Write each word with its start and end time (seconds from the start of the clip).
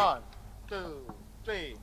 One, 0.00 0.22
two, 0.66 1.12
three. 1.44 1.76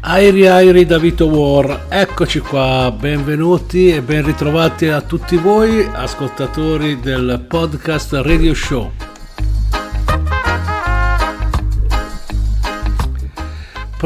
Airi 0.00 0.46
Airi 0.46 0.86
da 0.86 0.98
Vito 0.98 1.26
War, 1.26 1.88
eccoci 1.90 2.38
qua, 2.38 2.90
benvenuti 2.90 3.90
e 3.90 4.00
ben 4.00 4.24
ritrovati 4.24 4.86
a 4.86 5.02
tutti 5.02 5.36
voi 5.36 5.86
ascoltatori 5.92 6.98
del 7.00 7.44
podcast 7.46 8.14
Radio 8.14 8.54
Show. 8.54 9.05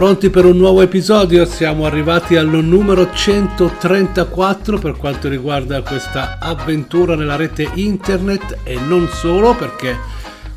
Pronti 0.00 0.30
per 0.30 0.46
un 0.46 0.56
nuovo 0.56 0.80
episodio? 0.80 1.44
Siamo 1.44 1.84
arrivati 1.84 2.34
al 2.34 2.48
numero 2.48 3.12
134 3.12 4.78
per 4.78 4.96
quanto 4.96 5.28
riguarda 5.28 5.82
questa 5.82 6.38
avventura 6.40 7.14
nella 7.14 7.36
rete 7.36 7.70
internet 7.74 8.60
e 8.64 8.78
non 8.80 9.06
solo 9.08 9.54
perché 9.54 9.94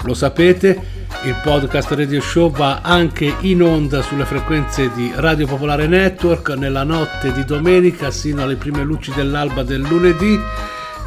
lo 0.04 0.14
sapete 0.14 0.82
il 1.26 1.36
podcast 1.44 1.92
Radio 1.92 2.22
Show 2.22 2.52
va 2.52 2.80
anche 2.82 3.36
in 3.42 3.62
onda 3.62 4.02
sulle 4.02 4.24
frequenze 4.24 4.90
di 4.96 5.12
Radio 5.14 5.46
Popolare 5.46 5.88
Network 5.88 6.52
nella 6.52 6.84
notte 6.84 7.34
di 7.34 7.44
domenica 7.44 8.12
sino 8.12 8.44
alle 8.44 8.56
prime 8.56 8.84
luci 8.84 9.12
dell'alba 9.14 9.62
del 9.64 9.82
lunedì 9.82 10.40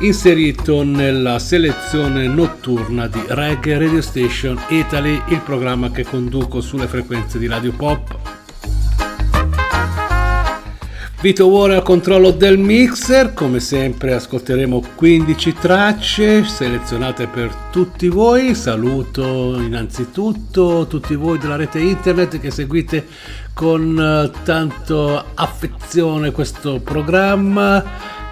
inserito 0.00 0.82
nella 0.82 1.38
selezione 1.38 2.26
notturna 2.28 3.06
di 3.06 3.22
Reggae 3.28 3.78
Radio 3.78 4.02
Station 4.02 4.58
Italy, 4.68 5.22
il 5.28 5.40
programma 5.40 5.90
che 5.90 6.04
conduco 6.04 6.60
sulle 6.60 6.86
frequenze 6.86 7.38
di 7.38 7.46
Radio 7.46 7.72
Pop. 7.72 8.34
Vito 11.18 11.46
War 11.48 11.70
al 11.70 11.82
controllo 11.82 12.30
del 12.30 12.58
mixer, 12.58 13.32
come 13.32 13.58
sempre 13.58 14.12
ascolteremo 14.12 14.82
15 14.94 15.54
tracce 15.54 16.44
selezionate 16.44 17.26
per 17.26 17.52
tutti 17.72 18.08
voi. 18.08 18.54
Saluto 18.54 19.58
innanzitutto 19.58 20.86
tutti 20.86 21.14
voi 21.14 21.38
della 21.38 21.56
rete 21.56 21.80
internet 21.80 22.38
che 22.38 22.50
seguite 22.50 23.06
con 23.54 23.98
eh, 23.98 24.44
tanto 24.44 25.24
affezione 25.34 26.32
questo 26.32 26.80
programma 26.80 27.82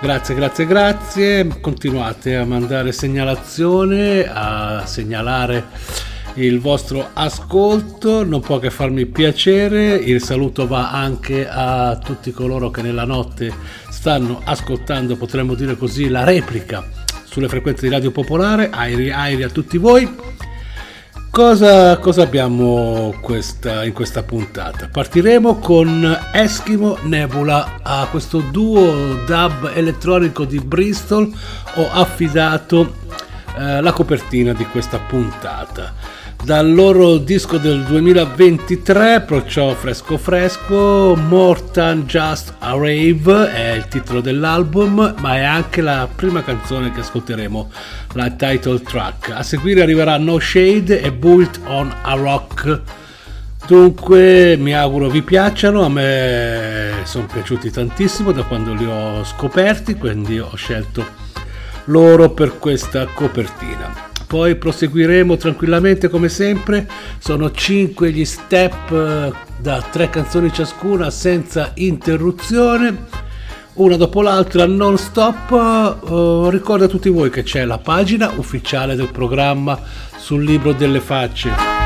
Grazie, 0.04 0.34
grazie, 0.34 0.66
grazie. 0.66 1.60
Continuate 1.62 2.36
a 2.36 2.44
mandare 2.44 2.92
segnalazione, 2.92 4.30
a 4.30 4.84
segnalare 4.84 5.64
il 6.34 6.60
vostro 6.60 7.08
ascolto, 7.14 8.22
non 8.22 8.42
può 8.42 8.58
che 8.58 8.68
farmi 8.68 9.06
piacere. 9.06 9.94
Il 9.94 10.22
saluto 10.22 10.66
va 10.66 10.90
anche 10.90 11.48
a 11.48 11.96
tutti 11.96 12.32
coloro 12.32 12.70
che 12.70 12.82
nella 12.82 13.06
notte 13.06 13.50
stanno 13.88 14.42
ascoltando, 14.44 15.16
potremmo 15.16 15.54
dire 15.54 15.74
così, 15.74 16.10
la 16.10 16.22
replica 16.22 16.86
sulle 17.24 17.48
frequenze 17.48 17.86
di 17.86 17.92
Radio 17.94 18.10
Popolare. 18.10 18.68
Airi, 18.70 19.10
airi 19.10 19.42
a 19.42 19.48
tutti 19.48 19.78
voi. 19.78 20.06
Cosa, 21.34 21.96
cosa 21.96 22.22
abbiamo 22.22 23.12
questa, 23.20 23.84
in 23.84 23.92
questa 23.92 24.22
puntata? 24.22 24.88
Partiremo 24.88 25.58
con 25.58 26.16
Eskimo 26.32 26.98
Nebula, 27.02 27.80
a 27.82 28.06
questo 28.08 28.38
duo 28.38 29.16
dub 29.26 29.72
elettronico 29.74 30.44
di 30.44 30.60
Bristol. 30.60 31.28
Ho 31.74 31.90
affidato 31.90 32.98
eh, 33.58 33.80
la 33.80 33.90
copertina 33.90 34.52
di 34.52 34.64
questa 34.66 34.98
puntata 34.98 35.92
dal 36.42 36.72
loro 36.72 37.16
disco 37.18 37.56
del 37.56 37.84
2023, 37.84 39.22
perciò 39.22 39.74
fresco 39.74 40.18
fresco, 40.18 41.16
More 41.16 41.70
Than 41.72 42.02
Just 42.02 42.54
a 42.58 42.72
Rave 42.72 43.52
è 43.52 43.72
il 43.72 43.88
titolo 43.88 44.20
dell'album, 44.20 45.14
ma 45.18 45.36
è 45.36 45.42
anche 45.42 45.80
la 45.80 46.08
prima 46.14 46.42
canzone 46.42 46.92
che 46.92 47.00
ascolteremo, 47.00 47.70
la 48.12 48.30
title 48.30 48.80
track. 48.82 49.30
A 49.30 49.42
seguire 49.42 49.82
arriverà 49.82 50.18
No 50.18 50.38
Shade 50.38 51.00
e 51.00 51.12
Built 51.12 51.60
on 51.64 51.94
a 52.02 52.14
Rock. 52.14 52.80
Dunque 53.66 54.56
mi 54.58 54.74
auguro 54.74 55.08
vi 55.08 55.22
piacciono, 55.22 55.82
a 55.82 55.88
me 55.88 56.92
sono 57.04 57.26
piaciuti 57.32 57.70
tantissimo 57.70 58.32
da 58.32 58.42
quando 58.42 58.74
li 58.74 58.84
ho 58.84 59.24
scoperti, 59.24 59.94
quindi 59.94 60.38
ho 60.38 60.54
scelto 60.54 61.04
loro 61.86 62.30
per 62.30 62.58
questa 62.58 63.06
copertina 63.06 64.12
poi 64.34 64.56
proseguiremo 64.56 65.36
tranquillamente 65.36 66.08
come 66.08 66.28
sempre. 66.28 66.88
Sono 67.18 67.52
5 67.52 68.10
gli 68.10 68.24
step 68.24 68.90
eh, 68.90 69.32
da 69.58 69.80
3 69.80 70.10
canzoni 70.10 70.52
ciascuna 70.52 71.08
senza 71.08 71.70
interruzione. 71.74 73.06
Una 73.74 73.94
dopo 73.96 74.22
l'altra 74.22 74.66
non 74.66 74.98
stop. 74.98 75.52
Uh, 75.52 76.48
ricordo 76.48 76.86
a 76.86 76.88
tutti 76.88 77.08
voi 77.10 77.30
che 77.30 77.44
c'è 77.44 77.64
la 77.64 77.78
pagina 77.78 78.32
ufficiale 78.34 78.96
del 78.96 79.12
programma 79.12 79.80
sul 80.16 80.42
libro 80.42 80.72
delle 80.72 80.98
facce 80.98 81.83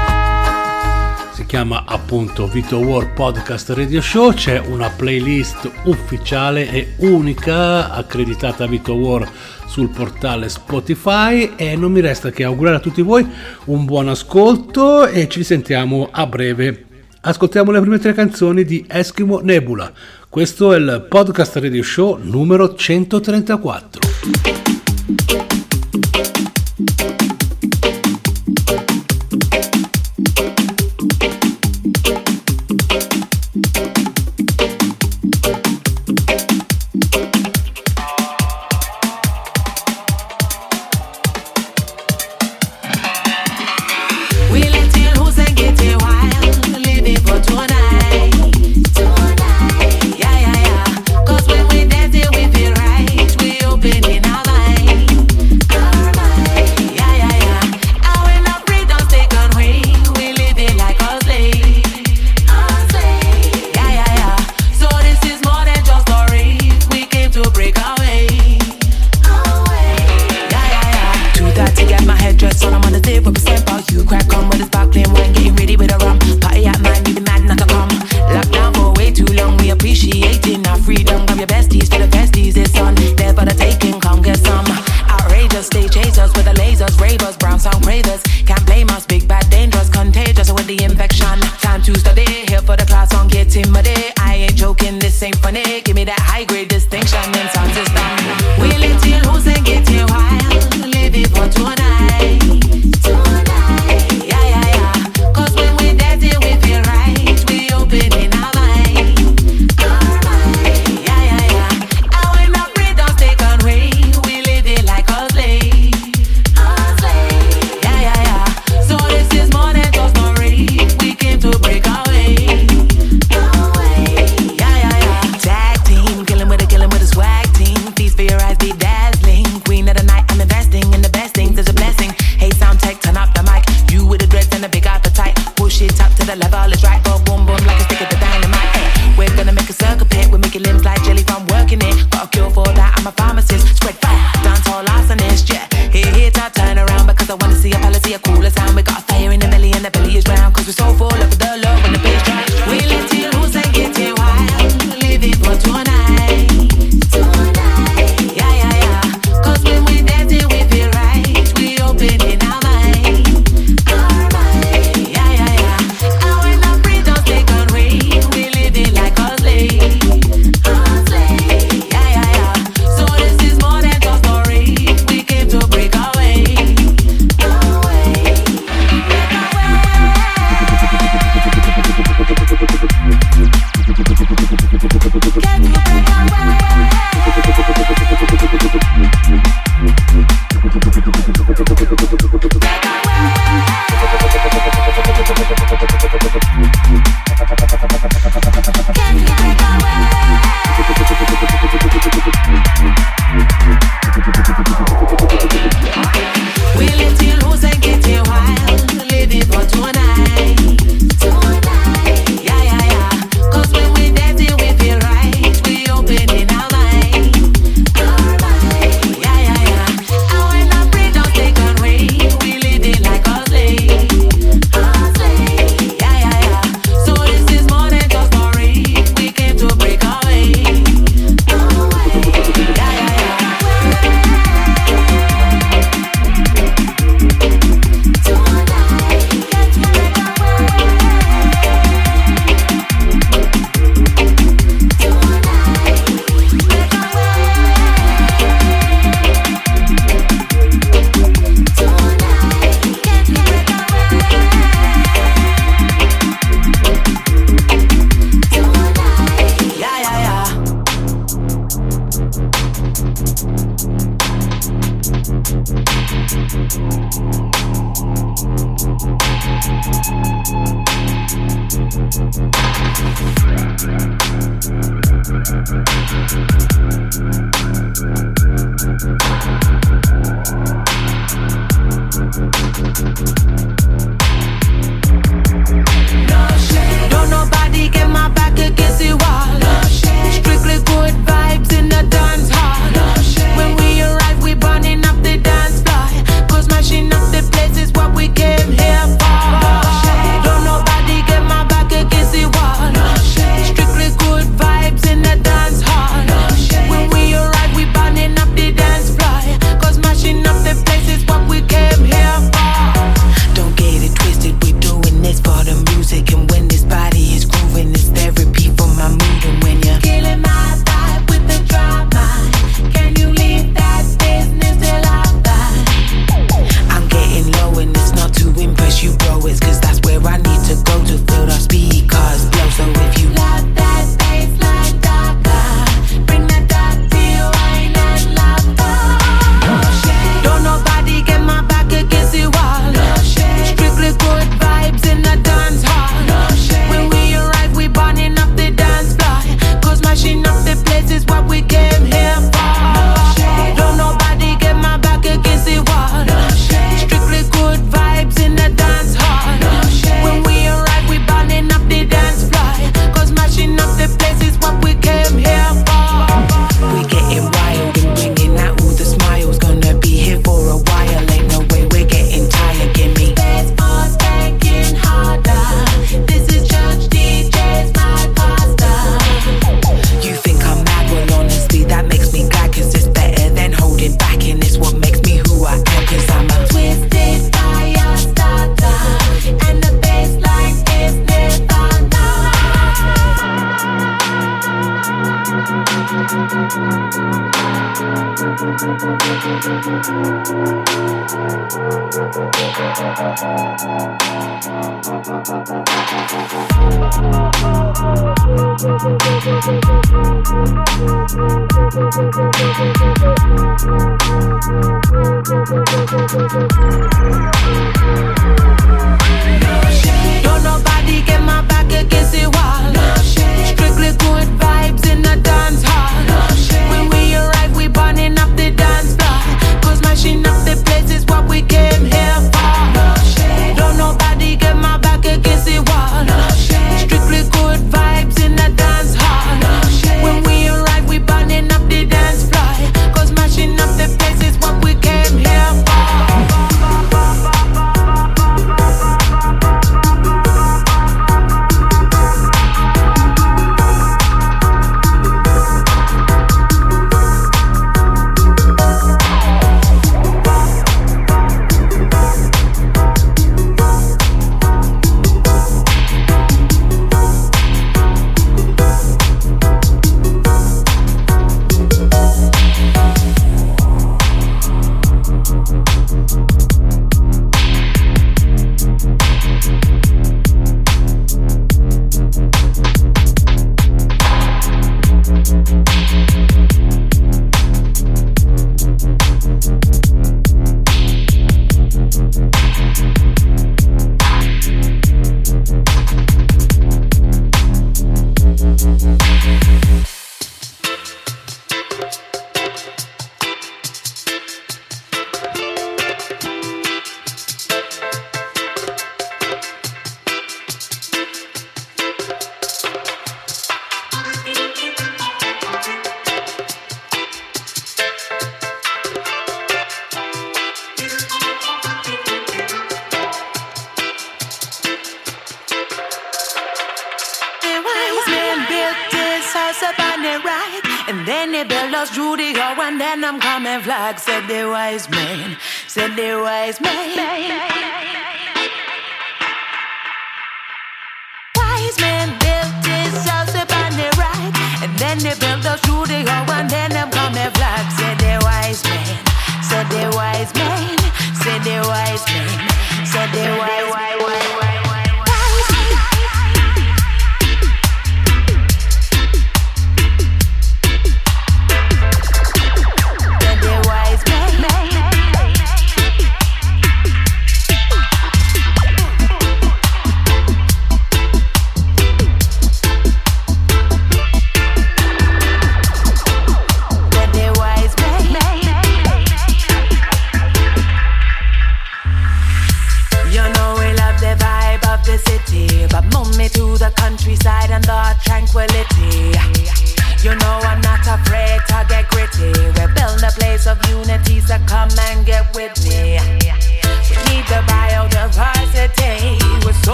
si 1.38 1.46
chiama 1.46 1.84
appunto 1.86 2.48
Vito 2.48 2.78
War 2.78 3.12
Podcast 3.12 3.70
Radio 3.70 4.00
Show, 4.00 4.32
c'è 4.32 4.58
una 4.58 4.90
playlist 4.90 5.70
ufficiale 5.84 6.68
e 6.68 6.94
unica 6.96 7.92
accreditata 7.92 8.64
a 8.64 8.66
Vito 8.66 8.94
War 8.94 9.30
sul 9.68 9.88
portale 9.88 10.48
Spotify 10.48 11.52
e 11.54 11.76
non 11.76 11.92
mi 11.92 12.00
resta 12.00 12.30
che 12.30 12.42
augurare 12.42 12.78
a 12.78 12.80
tutti 12.80 13.02
voi 13.02 13.24
un 13.66 13.84
buon 13.84 14.08
ascolto 14.08 15.06
e 15.06 15.28
ci 15.28 15.44
sentiamo 15.44 16.08
a 16.10 16.26
breve. 16.26 16.86
Ascoltiamo 17.20 17.70
le 17.70 17.80
prime 17.82 18.00
tre 18.00 18.14
canzoni 18.14 18.64
di 18.64 18.84
Eskimo 18.88 19.38
Nebula. 19.38 19.92
Questo 20.28 20.72
è 20.72 20.76
il 20.76 21.06
podcast 21.08 21.54
radio 21.58 21.84
show 21.84 22.18
numero 22.20 22.74
134. 22.74 24.67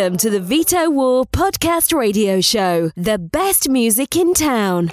Welcome 0.00 0.16
to 0.20 0.30
the 0.30 0.40
Vito 0.40 0.88
War 0.88 1.26
Podcast 1.26 1.92
Radio 1.92 2.40
Show, 2.40 2.90
the 2.96 3.18
best 3.18 3.68
music 3.68 4.16
in 4.16 4.32
town. 4.32 4.88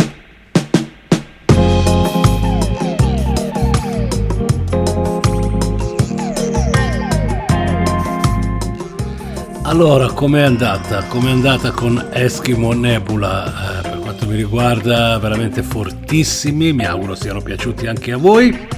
Allora, 9.63 10.11
com'è 10.11 10.41
andata? 10.41 11.05
Com'è 11.05 11.31
andata 11.31 11.71
con 11.71 12.09
Eskimo 12.11 12.73
Nebula? 12.73 13.79
Eh, 13.79 13.81
per 13.83 13.99
quanto 13.99 14.27
mi 14.27 14.35
riguarda, 14.35 15.17
veramente 15.19 15.63
fortissimi, 15.63 16.73
mi 16.73 16.83
auguro 16.83 17.15
siano 17.15 17.39
piaciuti 17.39 17.87
anche 17.87 18.11
a 18.11 18.17
voi. 18.17 18.76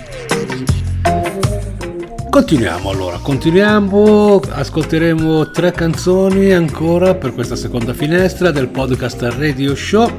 Continuiamo 2.40 2.90
allora, 2.90 3.20
continuiamo, 3.22 4.40
ascolteremo 4.50 5.52
tre 5.52 5.74
canzoni 5.74 6.54
ancora 6.54 7.14
per 7.14 7.34
questa 7.34 7.58
seconda 7.58 7.94
finestra 7.94 8.50
del 8.50 8.70
podcast 8.70 9.22
Radio 9.38 9.76
Show. 9.76 10.10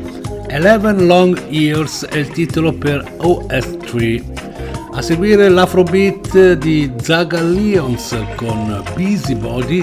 11 0.50 1.06
Long 1.06 1.40
Years 1.48 2.04
è 2.04 2.18
il 2.18 2.28
titolo 2.28 2.74
per 2.74 3.16
OS3. 3.22 4.22
A 4.92 5.00
seguire 5.00 5.48
l'afrobeat 5.48 6.52
di 6.58 6.92
Zaga 7.00 7.40
Lions 7.40 8.14
con 8.36 8.82
Busybody 8.94 9.82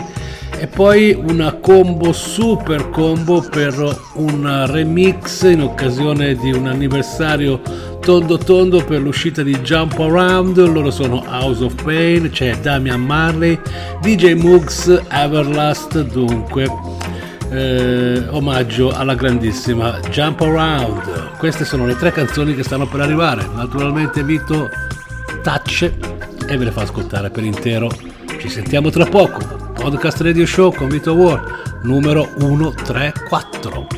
e 0.59 0.67
poi 0.67 1.13
una 1.13 1.53
combo 1.53 2.13
super 2.13 2.91
combo 2.91 3.41
per 3.41 3.73
un 4.13 4.65
remix 4.67 5.41
in 5.41 5.61
occasione 5.61 6.35
di 6.35 6.51
un 6.51 6.67
anniversario 6.67 7.61
tondo 8.07 8.37
tondo 8.37 8.85
per 8.85 9.01
l'uscita 9.01 9.43
di 9.43 9.53
Jump 9.59 9.99
Around, 9.99 10.65
loro 10.71 10.91
sono 10.91 11.25
House 11.27 11.61
of 11.61 11.83
Pain, 11.83 12.29
c'è 12.29 12.57
Damian 12.57 13.03
Marley, 13.03 13.59
DJ 13.99 14.31
Moogs, 14.31 14.87
Everlast, 15.09 16.03
dunque 16.03 16.71
eh, 17.49 18.25
omaggio 18.29 18.91
alla 18.91 19.13
grandissima 19.13 19.99
Jump 20.09 20.39
Around. 20.39 21.35
Queste 21.37 21.65
sono 21.65 21.85
le 21.85 21.97
tre 21.97 22.13
canzoni 22.13 22.55
che 22.55 22.63
stanno 22.63 22.87
per 22.87 23.01
arrivare, 23.01 23.45
naturalmente 23.53 24.23
Vito 24.23 24.69
tace 25.43 25.93
e 26.47 26.55
ve 26.55 26.63
le 26.63 26.71
fa 26.71 26.83
ascoltare 26.83 27.29
per 27.29 27.43
intero. 27.43 27.89
Ci 28.39 28.47
sentiamo 28.47 28.89
tra 28.89 29.03
poco, 29.03 29.73
podcast 29.73 30.21
radio 30.21 30.45
show 30.45 30.73
con 30.73 30.87
Vito 30.87 31.11
War 31.11 31.81
numero 31.81 32.29
134. 32.39 33.96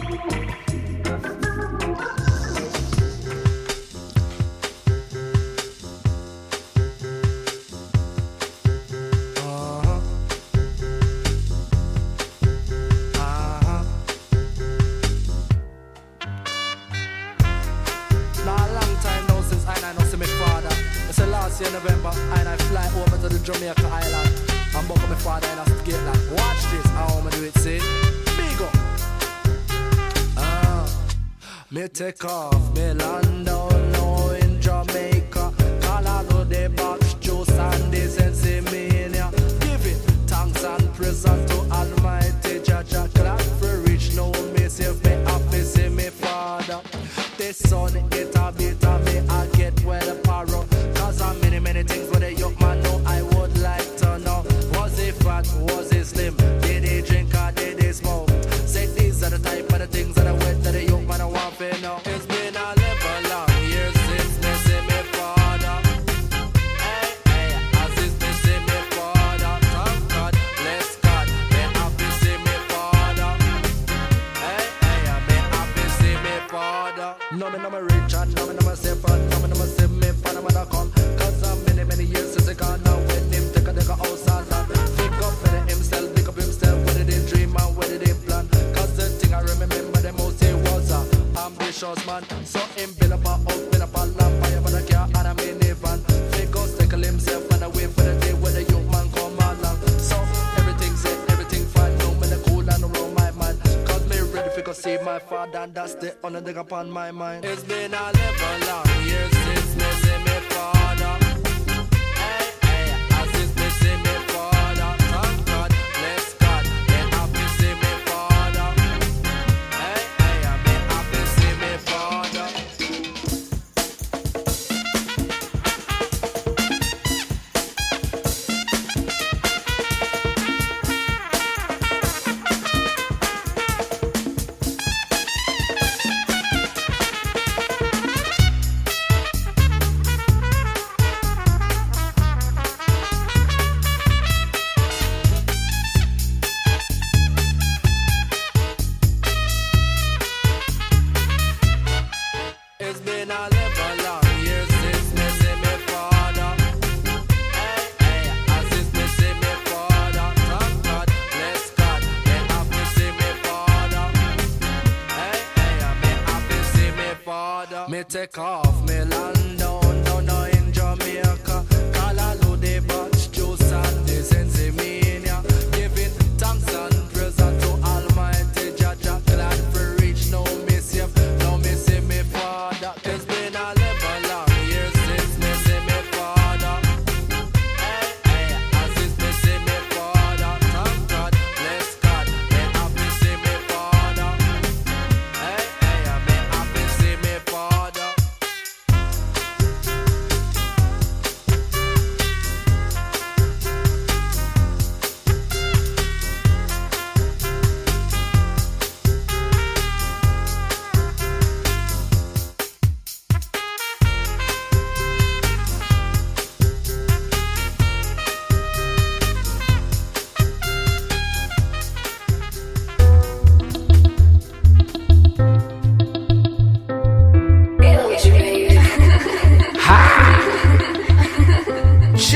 my 105.09 105.17
father, 105.17 105.59
and 105.59 105.73
that's 105.73 105.95
the 105.95 106.15
honor 106.23 106.41
that 106.41 106.57
upon 106.57 106.91
my 106.91 107.09
mind. 107.11 107.43
It's 107.43 107.63
been 107.63 107.93
a 107.93 108.05
living 108.19 108.61
long 108.69 109.05
years 109.09 109.31
since 109.31 109.75
me 109.75 109.89
see 110.01 110.17
my 110.25 110.39
father. 110.53 111.28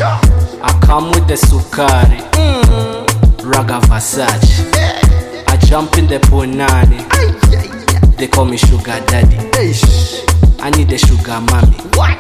I 0.03 0.79
come 0.81 1.11
with 1.11 1.27
the 1.27 1.35
sukari, 1.35 2.19
mm-hmm. 2.31 3.49
raga 3.49 3.79
Versace. 3.87 4.67
I 5.47 5.57
jump 5.57 5.97
in 5.97 6.07
the 6.07 6.19
Punani, 6.19 6.99
they 8.17 8.27
call 8.27 8.43
me 8.45 8.57
sugar 8.57 8.99
daddy. 9.07 9.37
I 10.59 10.69
need 10.71 10.91
a 10.91 10.97
sugar 10.97 11.39
mommy. 11.39 11.77
What? 11.95 12.19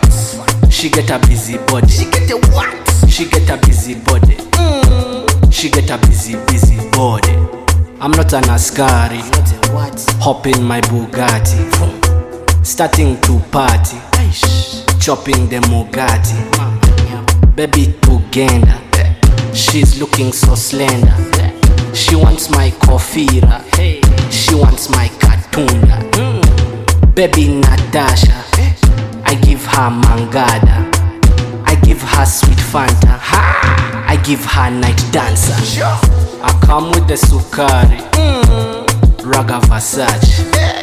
She 0.71 0.89
get 0.89 1.09
a 1.09 1.19
busy 1.27 1.57
body. 1.57 1.87
She 1.87 2.05
get 2.05 2.31
a 2.31 2.37
what? 2.51 3.09
She 3.09 3.25
get 3.25 3.49
a 3.49 3.57
busy 3.65 3.95
body. 3.95 4.35
Mm-hmm. 4.35 5.49
She 5.49 5.69
get 5.69 5.89
a 5.89 5.97
busy 6.07 6.35
busy 6.47 6.77
body. 6.91 7.33
I'm 7.99 8.11
not 8.11 8.33
an 8.33 8.43
Ascari. 8.43 9.21
Hop 10.21 10.47
in 10.47 10.63
my 10.63 10.79
Bugatti. 10.81 12.65
Starting 12.65 13.19
to 13.21 13.39
party. 13.51 13.97
Chopping 14.99 15.49
the 15.49 15.59
Mugatti. 15.67 16.82
Baby 17.55 17.85
Tugenda, 18.01 18.79
she's 19.53 19.99
looking 19.99 20.31
so 20.31 20.55
slender. 20.55 21.13
She 21.93 22.15
wants 22.15 22.49
my 22.49 22.71
kofira, 22.71 23.61
she 24.31 24.55
wants 24.55 24.89
my 24.89 25.07
katunda. 25.19 26.01
Baby 27.15 27.49
Natasha, 27.61 28.33
I 29.25 29.35
give 29.35 29.63
her 29.65 29.89
mangada. 29.91 30.89
I 31.65 31.75
give 31.83 32.01
her 32.01 32.25
sweet 32.25 32.57
Fanta. 32.57 33.19
I 34.07 34.19
give 34.25 34.43
her 34.45 34.71
night 34.71 35.01
dancer. 35.11 35.53
I 36.43 36.59
come 36.65 36.89
with 36.89 37.07
the 37.07 37.13
sukari, 37.13 38.01
Raga 39.23 39.59
Versace. 39.67 40.82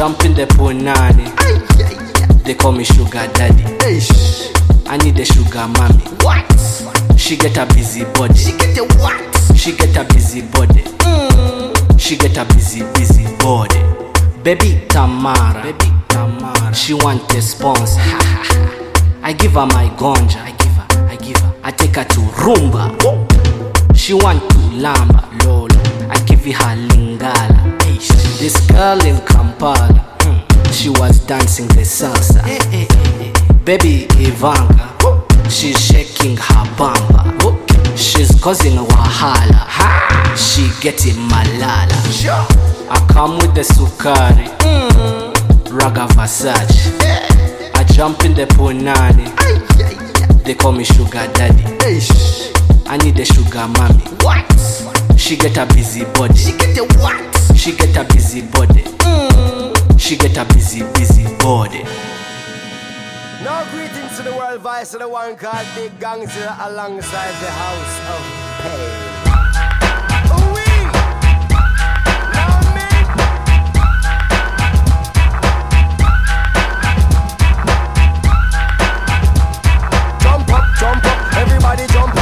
Jump 0.00 0.24
in 0.24 0.32
the 0.32 0.46
punani. 0.46 1.28
They 2.42 2.54
call 2.54 2.72
me 2.72 2.84
sugar 2.84 3.28
daddy. 3.34 3.62
I 4.86 4.96
need 4.96 5.20
a 5.20 5.26
sugar 5.26 5.68
mommy. 5.76 6.02
What? 6.24 7.20
She 7.20 7.36
get 7.36 7.58
a 7.58 7.66
busy 7.74 8.04
body. 8.14 8.32
She 8.32 8.52
get 8.56 8.78
a 8.78 8.84
what? 8.96 9.20
She 9.54 9.76
get 9.76 9.94
a 9.98 10.04
busy 10.14 10.40
body. 10.40 10.84
Mm. 11.04 12.00
She 12.00 12.16
get 12.16 12.34
a 12.38 12.46
busy 12.46 12.80
busy 12.94 13.26
body. 13.40 13.78
Baby 14.42 14.80
Tamara. 14.88 15.62
Baby 15.64 15.92
Tamara. 16.08 16.74
She 16.74 16.94
want 16.94 17.30
a 17.34 17.42
sponsor. 17.42 18.00
I 19.22 19.34
give 19.36 19.52
her 19.52 19.66
my 19.66 19.90
gonja. 19.98 20.40
I 20.40 20.52
give 20.52 20.72
her. 20.72 21.08
I 21.10 21.16
give 21.16 21.36
her. 21.36 21.54
I 21.62 21.72
take 21.72 21.96
her 21.96 22.04
to 22.04 22.20
Rumba. 22.40 23.94
She 23.94 24.14
want 24.14 24.40
to 24.50 24.56
lamba. 24.80 25.44
Lolo. 25.44 25.79
I 26.10 26.18
give 26.26 26.44
her 26.44 26.76
lingala. 26.88 27.78
This 28.38 28.56
girl 28.66 29.00
in 29.04 29.20
Kampala. 29.26 30.00
hmm, 30.22 30.72
She 30.72 30.88
was 30.88 31.18
dancing 31.26 31.68
the 31.68 31.82
salsa. 31.84 32.42
Baby 33.64 34.06
Ivanka. 34.18 34.88
She's 35.50 35.78
shaking 35.84 36.36
her 36.36 36.64
bamba. 36.76 37.96
She's 37.96 38.30
causing 38.40 38.76
wahala. 38.78 39.66
She 40.36 40.70
getting 40.80 41.16
malala. 41.28 41.98
I 42.90 43.06
come 43.12 43.36
with 43.38 43.54
the 43.54 43.60
sukari. 43.62 44.48
Raga 45.70 46.06
Versace. 46.14 46.90
I 47.74 47.84
jump 47.84 48.24
in 48.24 48.34
the 48.34 48.46
punani. 48.46 49.28
They 50.44 50.54
call 50.54 50.72
me 50.72 50.84
sugar 50.84 51.28
daddy. 51.34 51.62
I 52.86 52.96
need 52.98 53.18
a 53.18 53.24
sugar 53.24 53.66
mommy. 53.78 54.04
What? 54.22 54.46
She 55.18 55.36
get 55.36 55.56
a 55.56 55.66
busy 55.66 56.04
body. 56.04 56.34
She 56.34 56.52
get 56.56 56.76
a 56.78 56.84
what? 56.98 57.56
She 57.56 57.72
get 57.76 57.96
a 57.96 58.04
busy 58.12 58.42
body. 58.42 58.82
Mm. 58.82 59.98
She 59.98 60.16
get 60.16 60.36
a 60.36 60.44
busy 60.52 60.82
busy 60.94 61.24
body. 61.36 61.84
No 63.44 63.64
greetings 63.70 64.16
to 64.16 64.22
the 64.22 64.32
world 64.36 64.60
vice 64.60 64.92
of 64.94 65.00
the 65.00 65.08
one 65.08 65.36
called 65.36 65.66
Big 65.74 65.98
Gangster 65.98 66.54
alongside 66.60 67.34
the 67.40 67.50
house 67.50 68.00
of 68.14 68.22
pain. 68.60 68.90
Ooh-wee. 70.36 70.84
Now. 72.34 72.60
Jump 80.20 80.48
up, 80.52 80.64
jump 80.78 81.04
up, 81.04 81.36
everybody 81.36 81.86
jump 81.88 82.14
up, 82.14 82.19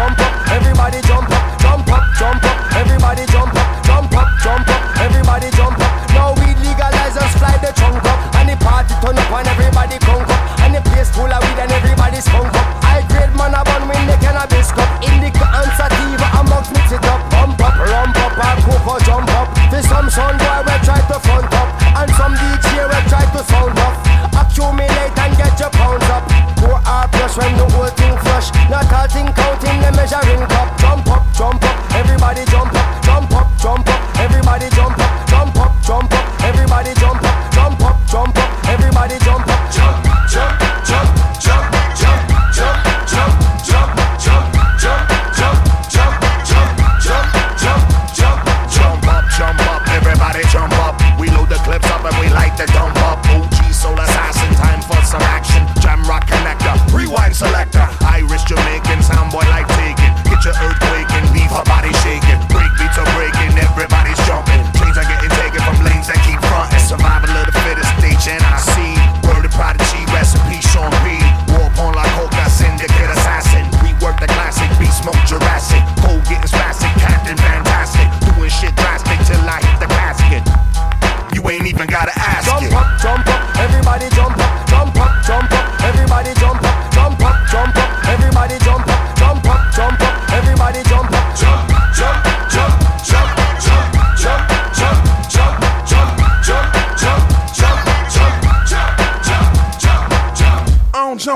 jump 0.00 0.20
up, 0.20 0.32
everybody 0.48 1.00
jump 1.04 1.28
up, 1.28 1.44
jump 1.60 1.88
up, 1.92 2.04
jump 2.16 2.40
up, 2.40 2.56
everybody 2.72 3.24
jump 3.28 3.52
up, 3.52 3.68
jump 3.84 4.12
up, 4.16 4.28
jump 4.40 4.64
up, 4.64 4.82
everybody 4.96 5.48
jump 5.52 5.76
up. 5.76 5.92
Now 6.16 6.32
we 6.40 6.48
legalize 6.64 7.16
us 7.20 7.32
fly 7.36 7.52
the 7.60 7.68
trunk 7.76 8.00
up, 8.08 8.18
and 8.40 8.48
the 8.48 8.56
party 8.64 8.96
turn 9.04 9.18
up 9.20 9.28
and 9.28 9.48
everybody 9.52 9.98
conk 10.00 10.24
up, 10.24 10.40
and 10.64 10.72
the 10.74 10.80
place 10.88 11.12
full 11.12 11.28
of 11.28 11.40
weed 11.44 11.60
and 11.60 11.72
everybody 11.72 12.20
skunk 12.24 12.48
up. 12.48 12.66
I 12.80 13.04
grade 13.12 13.34
man 13.36 13.52
a 13.52 13.60
bun 13.60 13.84
when 13.92 14.04
the 14.08 14.16
cannabis 14.24 14.72
cup, 14.72 14.88
indica 15.04 15.44
and 15.44 15.72
sativa 15.76 16.28
amongst 16.40 16.72
mix 16.72 16.96
it 16.96 17.04
up, 17.04 17.20
bump 17.28 17.60
up, 17.60 17.76
rump 17.76 18.16
up, 18.24 18.32
and 18.40 18.60
cocoa 18.64 18.96
jump 19.04 19.28
up. 19.36 19.52
There's 19.68 19.84
some 19.84 20.08
son 20.08 20.32
boy 20.40 20.64
we 20.64 20.74
try 20.80 21.00
to 21.12 21.18
front 21.20 21.52
up, 21.52 21.68
and 22.00 22.10
some 22.16 22.32
DJ 22.40 22.88
we 22.88 22.98
try 23.12 23.24
to 23.36 23.40
sound 23.44 23.76
off. 23.84 24.19
Accumulate 24.36 25.16
and 25.18 25.36
get 25.36 25.58
your 25.58 25.70
pounds 25.70 26.04
up. 26.10 26.24
Pour 26.58 26.78
our 26.86 27.08
plus 27.08 27.36
when 27.36 27.56
the 27.56 27.66
whole 27.74 27.90
thing 27.96 28.16
flush. 28.18 28.52
Not 28.70 28.90
all 28.92 29.08
thing 29.08 29.28
counting 29.32 29.80
the 29.80 29.90
measuring 29.92 30.44
cup. 30.46 30.68
Jump 30.78 31.06
up, 31.08 31.24
jump 31.34 31.62
up, 31.64 31.76
everybody 31.94 32.44
jump 32.46 32.74
up, 32.74 33.02
jump 33.02 33.32
up, 33.32 33.48
jump 33.58 33.88
up, 33.88 34.00
everybody 34.18 34.68
jump 34.70 34.98
up, 34.98 35.28
jump 35.28 35.56
up, 35.56 35.72
jump 35.82 36.12
up, 36.12 36.42
everybody 36.42 36.92
jump 36.94 37.22
up, 37.22 37.52
jump 37.52 37.80
up, 37.82 37.96
jump 38.06 38.36
up, 38.36 38.68
everybody 38.68 39.18
jump 39.20 39.46
up, 39.48 39.72
jump, 39.72 39.96
jump, 40.28 40.59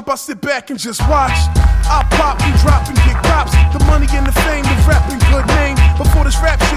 I 0.09 0.17
sit 0.17 0.41
back 0.41 0.71
and 0.71 0.79
just 0.79 1.01
watch. 1.09 1.37
I 1.87 2.07
pop, 2.17 2.41
you 2.47 2.53
drop 2.63 2.89
and 2.89 2.97
get 3.07 3.17
cops. 3.25 3.53
The 3.73 3.83
money 3.87 4.07
and 4.13 4.27
the 4.27 4.33
fame, 4.45 4.63
the 4.65 4.77
rap 4.87 5.09
and 5.09 5.21
good 5.31 5.47
name. 5.59 5.77
Before 5.97 6.25
this 6.25 6.37
rap 6.43 6.61
shit 6.69 6.74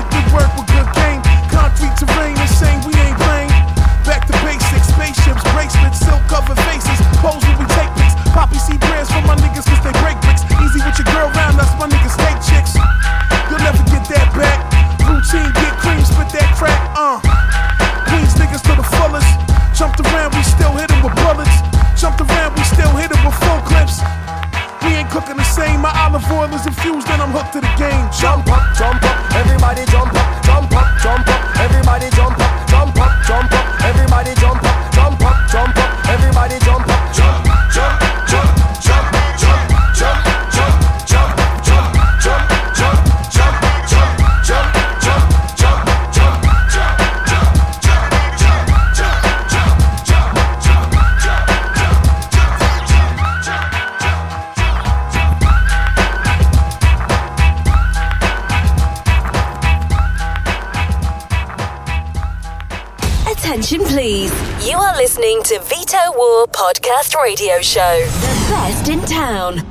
Radio 67.58 67.70
Show, 67.70 68.06
the 68.22 68.34
best 68.52 68.88
in 68.88 69.02
town. 69.06 69.66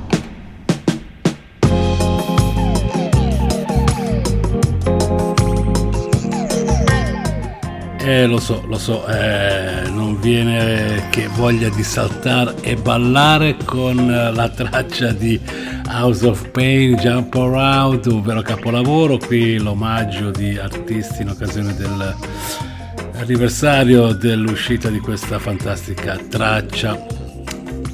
Eh, 7.99 8.25
lo 8.25 8.39
so, 8.39 8.61
lo 8.67 8.77
so, 8.77 9.07
eh, 9.07 9.83
non 9.89 10.19
viene 10.19 11.07
che 11.11 11.29
voglia 11.29 11.69
di 11.69 11.83
saltare 11.83 12.55
e 12.61 12.75
ballare 12.75 13.55
con 13.63 13.97
eh, 13.99 14.33
la 14.33 14.49
traccia 14.49 15.13
di 15.13 15.39
House 15.87 16.27
of 16.27 16.49
Pain, 16.49 16.95
Jump 16.95 17.33
Around, 17.35 18.07
un 18.07 18.21
vero 18.21 18.41
capolavoro. 18.41 19.17
Qui 19.17 19.59
l'omaggio 19.59 20.29
di 20.31 20.57
artisti 20.57 21.21
in 21.21 21.29
occasione 21.29 21.73
dell'anniversario 21.73 24.11
dell'uscita 24.11 24.89
di 24.89 24.99
questa 24.99 25.39
fantastica 25.39 26.17
traccia. 26.17 27.16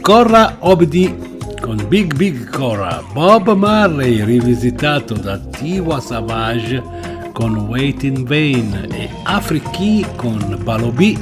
Corra 0.03 0.57
Obdi 0.59 1.15
con 1.61 1.81
Big 1.87 2.13
Big 2.15 2.49
Cora, 2.49 3.01
Bob 3.13 3.55
Marley 3.55 4.25
rivisitato 4.25 5.13
da 5.13 5.37
Tiwa 5.37 6.01
Savage 6.01 6.83
con 7.31 7.55
Wait 7.69 8.03
in 8.03 8.25
Vain 8.25 8.89
e 8.91 9.09
Afriki 9.23 10.05
con 10.17 10.59
Balobi. 10.61 11.17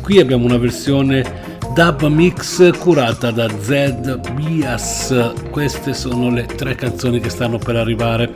Qui 0.00 0.20
abbiamo 0.20 0.46
una 0.46 0.56
versione 0.56 1.58
dub 1.74 2.06
mix 2.06 2.78
curata 2.78 3.30
da 3.30 3.46
Zed 3.60 4.32
Bias. 4.32 5.34
Queste 5.50 5.92
sono 5.92 6.30
le 6.30 6.46
tre 6.46 6.74
canzoni 6.76 7.20
che 7.20 7.28
stanno 7.28 7.58
per 7.58 7.76
arrivare. 7.76 8.32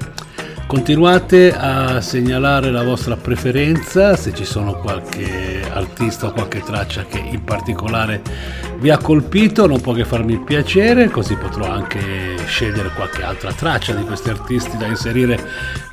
Continuate 0.69 1.57
a 1.57 2.03
segnalare 2.03 2.71
la 2.71 2.83
vostra 2.83 3.17
preferenza, 3.17 4.15
se 4.17 4.35
ci 4.35 4.45
sono 4.45 4.75
qualche 4.75 5.63
artista 5.73 6.27
o 6.27 6.33
qualche 6.33 6.61
traccia 6.61 7.07
che 7.07 7.17
in 7.19 7.43
particolare 7.43 8.21
vi 8.79 8.91
ha 8.91 8.99
colpito, 8.99 9.67
non 9.67 9.81
può 9.81 9.95
che 9.95 10.05
farmi 10.05 10.39
piacere, 10.45 11.09
così 11.09 11.37
potrò 11.37 11.71
anche 11.71 12.37
scegliere 12.45 12.91
qualche 12.95 13.23
altra 13.23 13.51
traccia 13.51 13.95
di 13.95 14.05
questi 14.05 14.29
artisti 14.29 14.77
da 14.77 14.85
inserire 14.85 15.43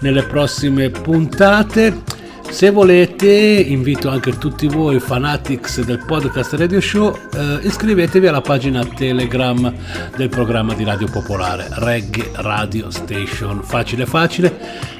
nelle 0.02 0.24
prossime 0.24 0.90
puntate. 0.90 2.24
Se 2.49 2.69
volete, 2.69 3.27
invito 3.27 4.10
anche 4.10 4.38
tutti 4.38 4.67
voi 4.67 4.99
fanatics 4.99 5.84
del 5.84 6.03
podcast 6.05 6.53
Radio 6.53 6.79
Show, 6.79 7.13
eh, 7.34 7.60
iscrivetevi 7.63 8.27
alla 8.27 8.39
pagina 8.39 8.86
Telegram 8.86 9.73
del 10.15 10.29
programma 10.29 10.73
di 10.73 10.86
Radio 10.86 11.08
Popolare, 11.08 11.67
Reggae 11.69 12.31
Radio 12.36 12.89
Station. 12.91 13.62
Facile 13.62 14.05
facile, 14.05 14.58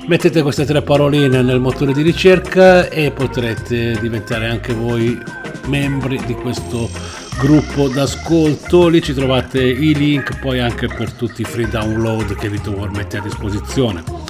mettete 0.08 0.42
queste 0.42 0.66
tre 0.66 0.82
paroline 0.82 1.42
nel 1.42 1.62
motore 1.62 1.94
di 1.94 2.02
ricerca 2.02 2.90
e 2.90 3.12
potrete 3.12 3.98
diventare 4.02 4.48
anche 4.48 4.74
voi 4.74 5.18
membri 5.68 6.22
di 6.26 6.34
questo 6.34 6.90
gruppo 7.40 7.88
d'ascolto. 7.88 8.90
Lì 8.90 9.02
ci 9.02 9.14
trovate 9.14 9.62
i 9.64 9.94
link 9.94 10.40
poi 10.40 10.60
anche 10.60 10.88
per 10.88 11.14
tutti 11.14 11.42
i 11.42 11.46
free 11.46 11.70
download 11.70 12.36
che 12.36 12.52
War 12.66 12.92
mette 12.92 13.18
a 13.18 13.22
disposizione. 13.22 14.25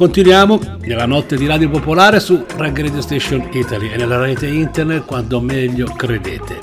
Continuiamo 0.00 0.58
nella 0.80 1.04
notte 1.04 1.36
di 1.36 1.46
Radio 1.46 1.68
Popolare 1.68 2.20
su 2.20 2.42
Rag 2.56 2.80
Radio 2.80 3.02
Station 3.02 3.50
Italy 3.52 3.90
e 3.90 3.98
nella 3.98 4.18
rete 4.18 4.46
internet 4.46 5.04
quando 5.04 5.42
meglio 5.42 5.92
credete. 5.94 6.58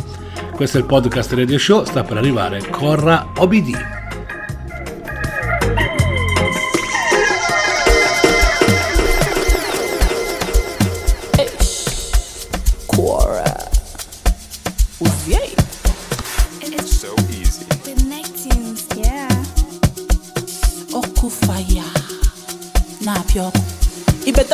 Questo 0.56 0.78
è 0.78 0.80
il 0.80 0.88
podcast 0.88 1.34
Radio 1.34 1.60
Show, 1.60 1.84
sta 1.84 2.04
per 2.04 2.18
arrivare 2.18 2.68
Corra 2.72 3.34
OBD. 3.36 4.07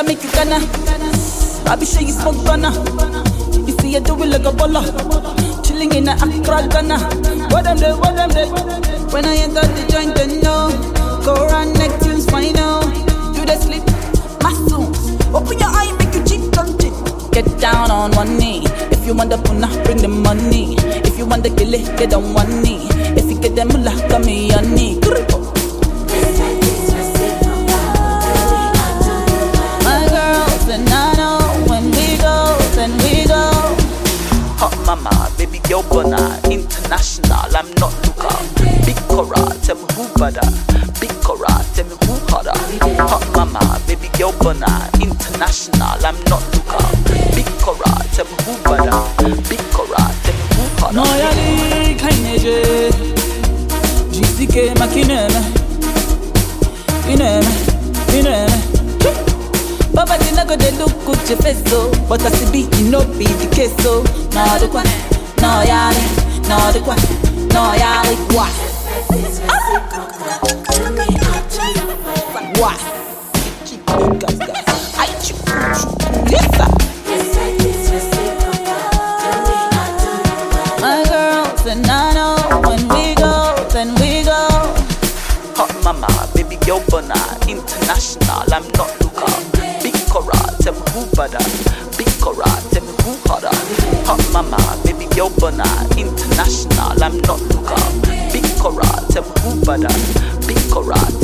You 0.04 0.10
better 0.10 0.20
make 0.20 0.26
it 0.26 0.34
gonna. 0.36 1.72
I 1.72 1.76
be 1.76 1.86
sure 1.86 2.02
you 2.02 2.12
smoke 2.12 2.46
gonna. 2.46 2.72
You 3.56 3.72
see 3.80 3.94
you 3.94 4.02
do 4.02 4.22
it 4.22 4.28
like 4.28 4.42
a 4.42 4.52
baller. 4.52 4.84
Chilling 5.64 5.94
in 5.94 6.08
a 6.10 6.14
Accra 6.14 6.68
Ghana. 6.68 7.00
What 7.50 7.64
them 7.64 7.78
do, 7.78 7.96
what 7.98 8.16
them 8.16 8.30
do. 8.30 8.44
When 9.14 9.24
I 9.26 9.36
enter 9.38 9.62
the 9.62 9.88
joint, 9.90 10.16
they 10.16 10.42
know. 10.42 10.72
Go 11.24 11.46
around 11.46 11.74
neck 11.80 12.02
tunes, 12.02 12.30
fine 12.30 12.52
now. 12.54 12.82
Do 13.32 13.46
the 13.46 13.56
sleep. 13.56 13.84
Muscles. 14.44 15.12
Open 15.34 15.58
your 15.60 15.70
eye, 15.72 15.96
make 15.98 16.14
you 16.14 16.24
cheek 16.26 16.52
touch 16.52 16.84
it. 16.84 17.32
Get 17.32 17.46
down 17.62 17.90
on 17.90 18.12
one 18.12 18.38
knee. 18.38 18.64
If 18.92 19.06
you 19.08 19.14
want 19.14 19.30
the 19.30 19.38
puna, 19.38 19.68
bring 19.86 20.02
the 20.02 20.10
money. 20.10 20.76
If 21.08 21.18
you 21.18 21.26
want 21.26 21.44
the 21.44 21.50
gilly, 21.50 21.84
get 21.98 22.14
on 22.14 22.34
one 22.34 22.62
knee. 22.62 22.88
If 23.16 23.32
you 23.32 23.40
get 23.40 23.56
the 23.56 23.64
mullah, 23.66 23.96
come 24.10 24.26
me 24.26 24.52
on 24.54 24.76
knee. 24.76 24.93
Burner, 35.70 36.40
international, 36.52 37.50
I'm 37.56 37.68
not 37.80 37.94
looker. 38.06 38.36
Big 38.86 38.96
Korra, 39.10 39.42
tell 39.66 39.76
me 39.76 39.86
who 39.96 40.06
better. 40.20 40.46
Big 41.00 41.10
Korra, 41.24 41.50
tell 41.74 41.86
me 41.86 41.96
who 42.06 42.14
harder. 42.30 42.54
Hot 43.10 43.26
mama, 43.36 43.80
baby 43.88 44.08
burner, 44.40 44.68
international, 45.02 45.98
I'm 46.06 46.16
not 46.30 46.44
looker. 46.54 46.84
Big 47.34 47.46
Korra, 47.64 47.90
tell 48.14 48.26
me 48.26 48.36
who 48.46 48.54
better. 48.64 49.02
Big 49.50 49.60
Korra, 49.74 50.04
tell 50.24 50.36
me 50.36 50.46
who 50.54 50.64
harder. 50.80 50.96
No 50.96 51.04
yali 51.04 51.96
kaineje 51.96 52.92
Jisike 54.12 54.74
makineme 54.76 55.44
Ineme, 57.10 57.48
ineme 58.18 58.62
Baba 59.94 60.18
dina 60.18 60.46
go 60.46 60.56
dey 60.56 60.72
look 60.78 60.92
good 61.06 61.30
your 61.30 61.38
face 61.40 61.62
But 62.08 62.22
as 62.26 62.42
it 62.42 62.52
be, 62.52 62.62
it 62.64 62.92
no 62.92 63.04
be 63.18 63.26
the 63.26 63.50
case 63.56 63.76
so 63.84 64.04
No 64.34 64.60
the 64.60 64.68
kwa, 64.68 64.84
no 65.44 65.62
yali, 65.68 66.04
no 66.48 66.58
the 66.72 66.80
kwa, 66.80 66.96
no 67.54 67.64
kwa 68.32 68.48
Wa 72.62 72.74
lisa 76.32 76.68
My 80.80 81.04
girls 81.10 81.66
and 81.66 81.88
I 81.88 82.14
know 82.14 82.62
when 82.70 82.88
we 82.90 83.16
go, 83.16 83.56
then 83.72 83.90
we 83.96 84.24
go. 84.24 84.48
Hot 85.56 85.72
mama, 85.84 86.08
baby 86.36 86.56
girl 86.66 86.80
burner, 86.90 87.16
international, 87.48 88.44
I'm 88.54 88.64
not 88.80 88.92
looker. 89.02 89.32
Big 89.84 89.94
Korra, 90.12 90.40
tell 90.64 90.74
me 90.74 90.86
who 90.92 91.06
better. 91.16 91.44
Big 91.98 92.08
Korra, 92.24 92.48
tell 92.72 92.84
me 92.84 92.94
who 93.04 93.12
harder. 93.28 93.52
Hot 94.08 94.24
mama, 94.32 94.58
girl 95.16 95.30
burner, 95.38 95.64
international, 95.98 97.04
I'm 97.04 97.18
not 97.22 97.40
looker. 97.54 97.78
Big 98.32 98.44
Korra, 98.58 98.90
tell 99.10 99.24
me. 99.24 100.48
Big 100.48 100.58
Korra, 100.72 101.23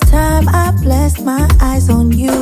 time 0.00 0.48
I 0.48 0.70
blessed 0.82 1.24
my 1.24 1.48
eyes 1.60 1.88
on 1.90 2.12
you. 2.12 2.39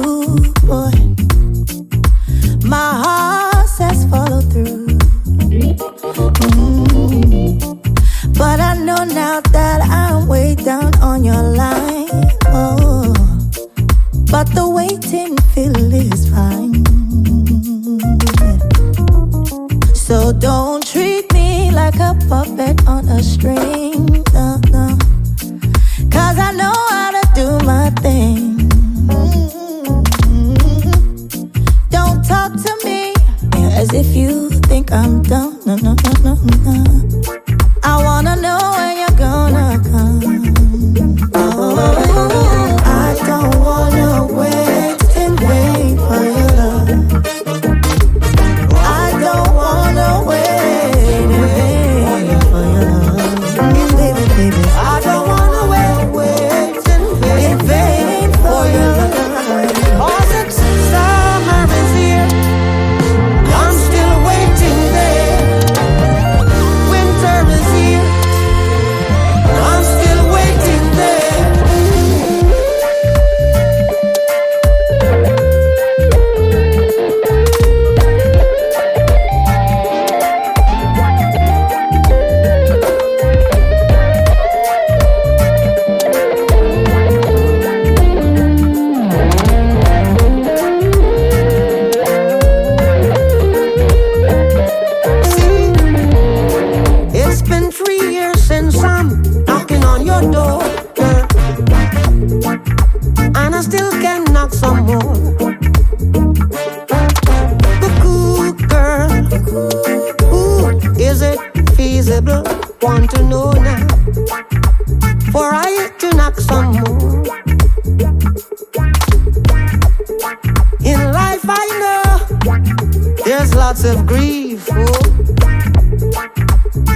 there's 123.39 123.55
lots 123.55 123.85
of 123.85 124.05
grief. 124.05 124.69
Ooh. 124.73 124.85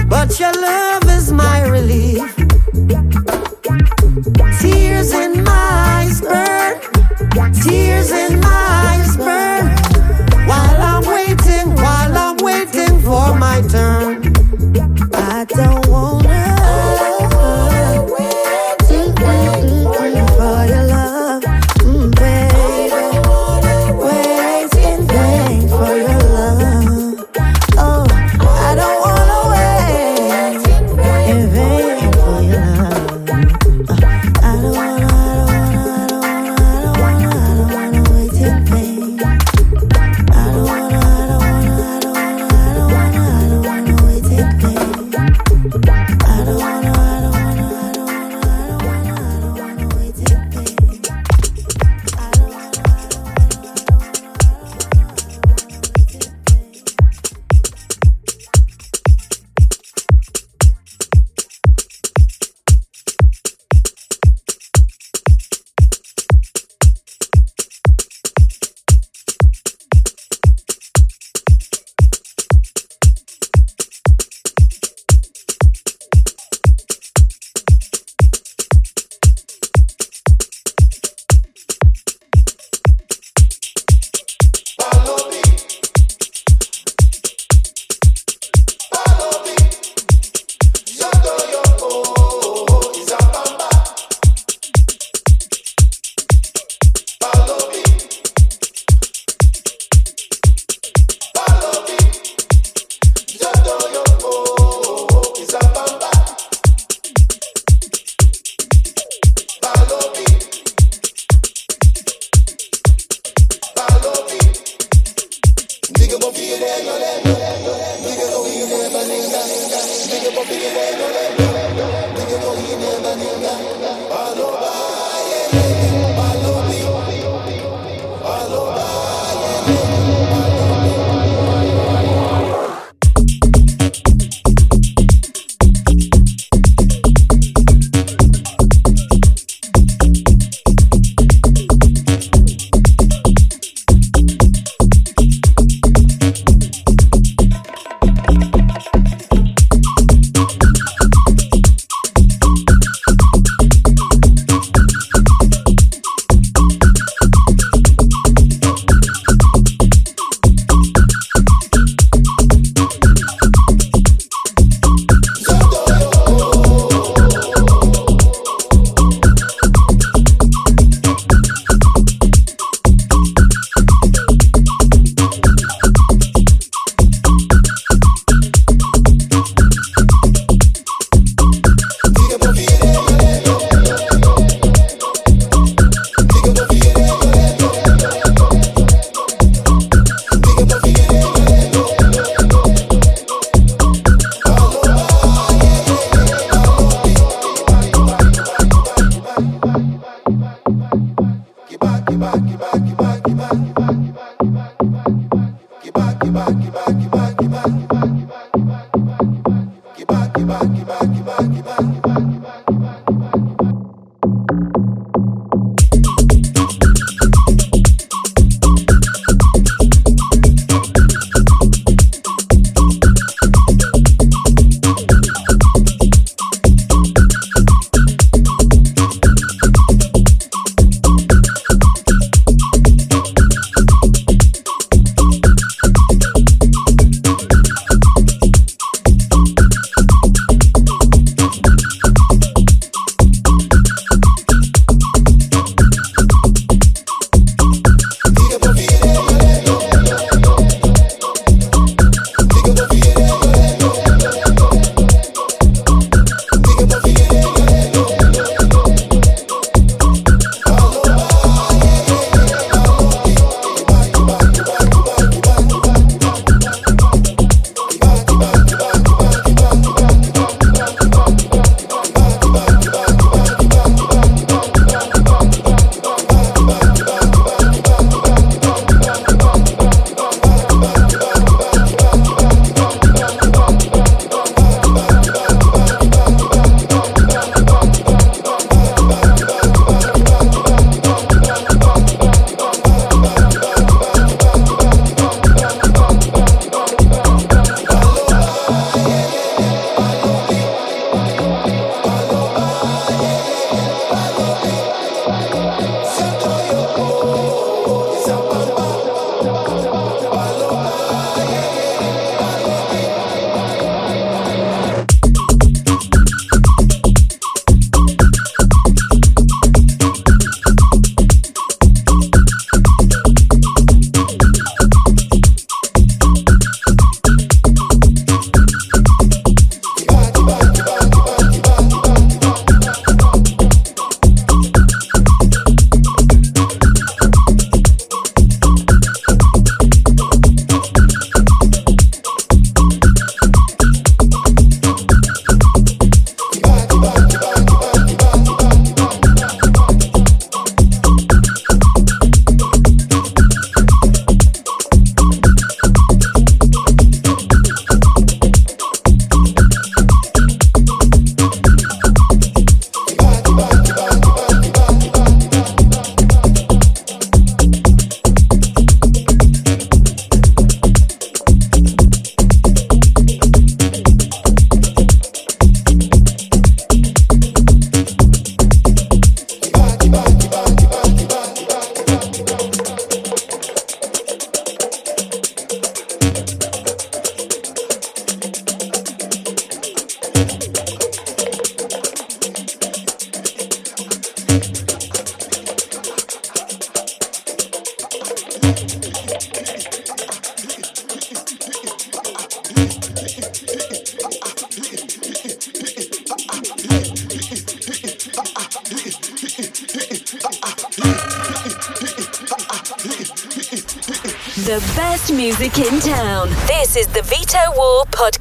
But 0.07 0.37
your 0.39 0.51
love 0.51 1.03
is 1.05 1.31
my 1.31 1.65
relief. 1.67 2.35
Tears 4.59 5.13
in 5.13 5.43
my 5.43 5.67
eyes 5.95 6.19
burn. 6.21 6.81
Tears 7.61 8.11
in 8.11 8.41
my 8.41 8.63
eyes 8.89 9.15
burn. 9.15 9.65
While 10.45 10.81
I'm 10.91 11.05
waiting, 11.05 11.75
while 11.75 12.17
I'm 12.17 12.37
waiting 12.37 12.99
for 13.01 13.37
my 13.37 13.61
turn. 13.69 13.92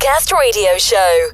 Podcast 0.03 0.33
Radio 0.33 0.79
Show. 0.79 1.31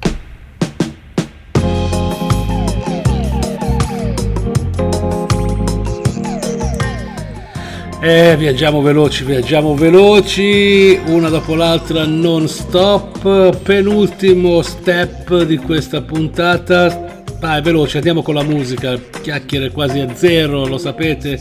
Eh, 7.99 8.35
viaggiamo 8.37 8.83
veloci, 8.83 9.23
viaggiamo 9.23 9.73
veloci, 9.73 10.99
una 11.07 11.29
dopo 11.29 11.55
l'altra 11.55 12.05
non 12.05 12.47
stop, 12.47 13.57
penultimo 13.57 14.61
step 14.61 15.41
di 15.45 15.57
questa 15.57 16.03
puntata. 16.03 17.23
Vai, 17.39 17.63
veloce, 17.63 17.97
andiamo 17.97 18.21
con 18.21 18.35
la 18.35 18.43
musica, 18.43 18.95
chiacchiere 18.99 19.71
quasi 19.71 19.99
a 19.99 20.13
zero, 20.13 20.67
lo 20.67 20.77
sapete, 20.77 21.39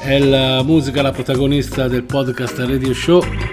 è 0.00 0.18
la 0.18 0.62
musica 0.62 1.00
la 1.00 1.12
protagonista 1.12 1.88
del 1.88 2.02
podcast 2.02 2.58
Radio 2.58 2.92
Show. 2.92 3.45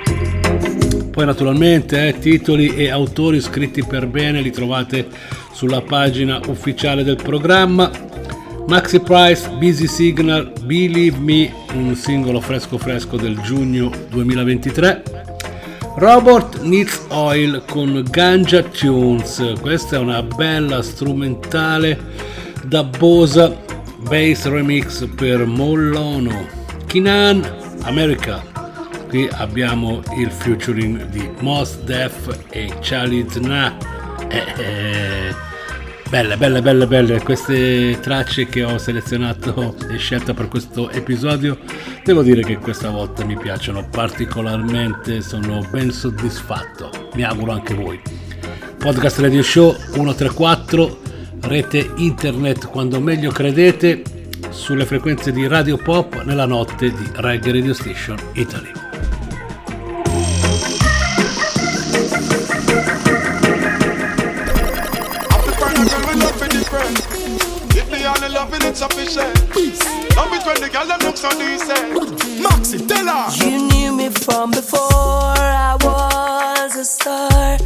Poi 1.14 1.26
naturalmente 1.26 2.08
eh, 2.08 2.18
titoli 2.18 2.76
e 2.76 2.90
autori 2.90 3.40
scritti 3.40 3.86
per 3.86 4.08
bene 4.08 4.42
li 4.42 4.50
trovate 4.50 5.08
sulla 5.52 5.82
pagina 5.82 6.42
ufficiale 6.48 7.04
del 7.04 7.18
programma. 7.18 7.92
Maxi 8.66 9.00
Price, 9.00 9.48
Busy 9.60 9.86
Signal, 9.86 10.52
Believe 10.64 11.20
Me, 11.20 11.54
un 11.76 11.94
singolo 11.94 12.40
fresco 12.42 12.80
fresco 12.80 13.16
del 13.16 13.40
giugno 13.42 13.92
2023. 14.10 15.04
Robert 15.98 16.62
Needs 16.62 17.06
Oil 17.10 17.62
con 17.70 18.04
Ganja 18.10 18.64
Tunes, 18.64 19.54
questa 19.62 19.98
è 19.98 20.00
una 20.00 20.24
bella 20.24 20.82
strumentale 20.82 21.96
da 22.66 22.84
Bosa 22.84 23.56
Bass 24.00 24.48
Remix 24.48 25.08
per 25.16 25.46
Mollono. 25.46 26.48
Kinan 26.88 27.48
America, 27.84 28.44
qui 29.14 29.30
abbiamo 29.32 30.02
il 30.18 30.32
featuring 30.32 31.06
di 31.10 31.30
Mos 31.42 31.78
Def 31.82 32.36
e 32.50 32.74
Charlie 32.82 33.24
Zna. 33.30 33.78
Eh, 34.28 34.44
eh. 34.58 35.36
Belle, 36.10 36.36
belle, 36.36 36.64
belle, 36.64 36.88
belle 36.88 37.22
queste 37.22 38.00
tracce 38.02 38.48
che 38.48 38.64
ho 38.64 38.80
selezionato 38.80 39.76
e 39.88 39.98
scelto 39.98 40.34
per 40.34 40.48
questo 40.48 40.90
episodio. 40.90 41.60
Devo 42.04 42.24
dire 42.24 42.42
che 42.42 42.58
questa 42.58 42.90
volta 42.90 43.24
mi 43.24 43.38
piacciono 43.38 43.88
particolarmente, 43.88 45.22
sono 45.22 45.64
ben 45.70 45.92
soddisfatto. 45.92 47.10
Mi 47.14 47.22
auguro 47.22 47.52
anche 47.52 47.76
voi. 47.76 48.02
Podcast 48.80 49.20
Radio 49.20 49.44
Show 49.44 49.76
134, 49.94 51.02
rete 51.42 51.92
internet 51.98 52.66
quando 52.66 53.00
meglio 53.00 53.30
credete, 53.30 54.02
sulle 54.50 54.88
frequenze 54.88 55.32
di 55.32 55.46
Radio 55.46 55.78
Pop 55.78 56.24
nella 56.24 56.48
notte 56.48 56.92
di 56.92 57.12
Reggae 57.14 57.52
Radio 57.52 57.76
Station 57.76 58.18
Italy. 58.34 58.83
Sufficient. 68.84 69.34
Love 70.18 70.34
it 70.34 70.46
when 70.46 70.60
the 70.60 70.70
girl 70.72 70.86
them 70.86 71.00
look 71.00 71.18
so 71.18 71.30
decent. 71.44 71.86
Maxi, 72.44 72.78
tell 72.88 73.08
her. 73.08 73.26
You 73.46 73.68
knew 73.70 73.96
me 73.96 74.10
from 74.10 74.52
before 74.52 74.82
I 74.82 75.78
was 75.88 76.76
a 76.76 76.86
star. 76.86 77.58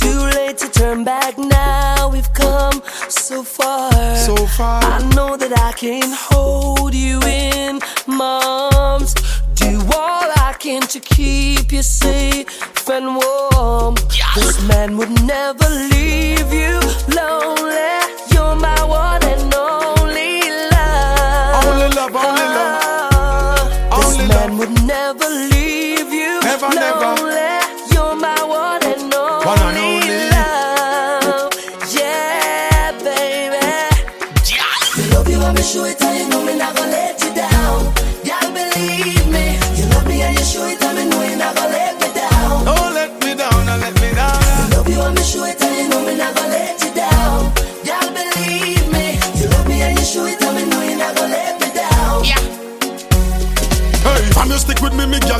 Too 0.00 0.20
late 0.36 0.58
to 0.58 0.68
turn 0.70 1.04
back 1.04 1.36
now. 1.36 2.08
We've 2.08 2.32
come 2.32 2.82
so 3.08 3.42
far. 3.42 3.92
So 4.16 4.36
far. 4.58 4.82
I 4.82 4.98
know 5.14 5.36
that 5.36 5.52
I 5.58 5.72
can 5.72 6.10
hold 6.30 6.94
you 6.94 7.20
in 7.22 7.80
my 8.06 8.70
arms. 8.74 9.14
Do 9.54 9.70
all 10.00 10.26
I 10.48 10.54
can 10.58 10.82
to 10.94 11.00
keep 11.00 11.72
you 11.72 11.82
safe 11.82 12.88
and 12.88 13.16
warm. 13.16 13.94
This 14.34 14.56
man 14.68 14.96
would 14.96 15.14
never 15.24 15.68
leave 15.92 16.50
you 16.52 16.74
lonely. 17.18 17.92
You're 18.32 18.56
my 18.56 18.82
one 18.84 19.23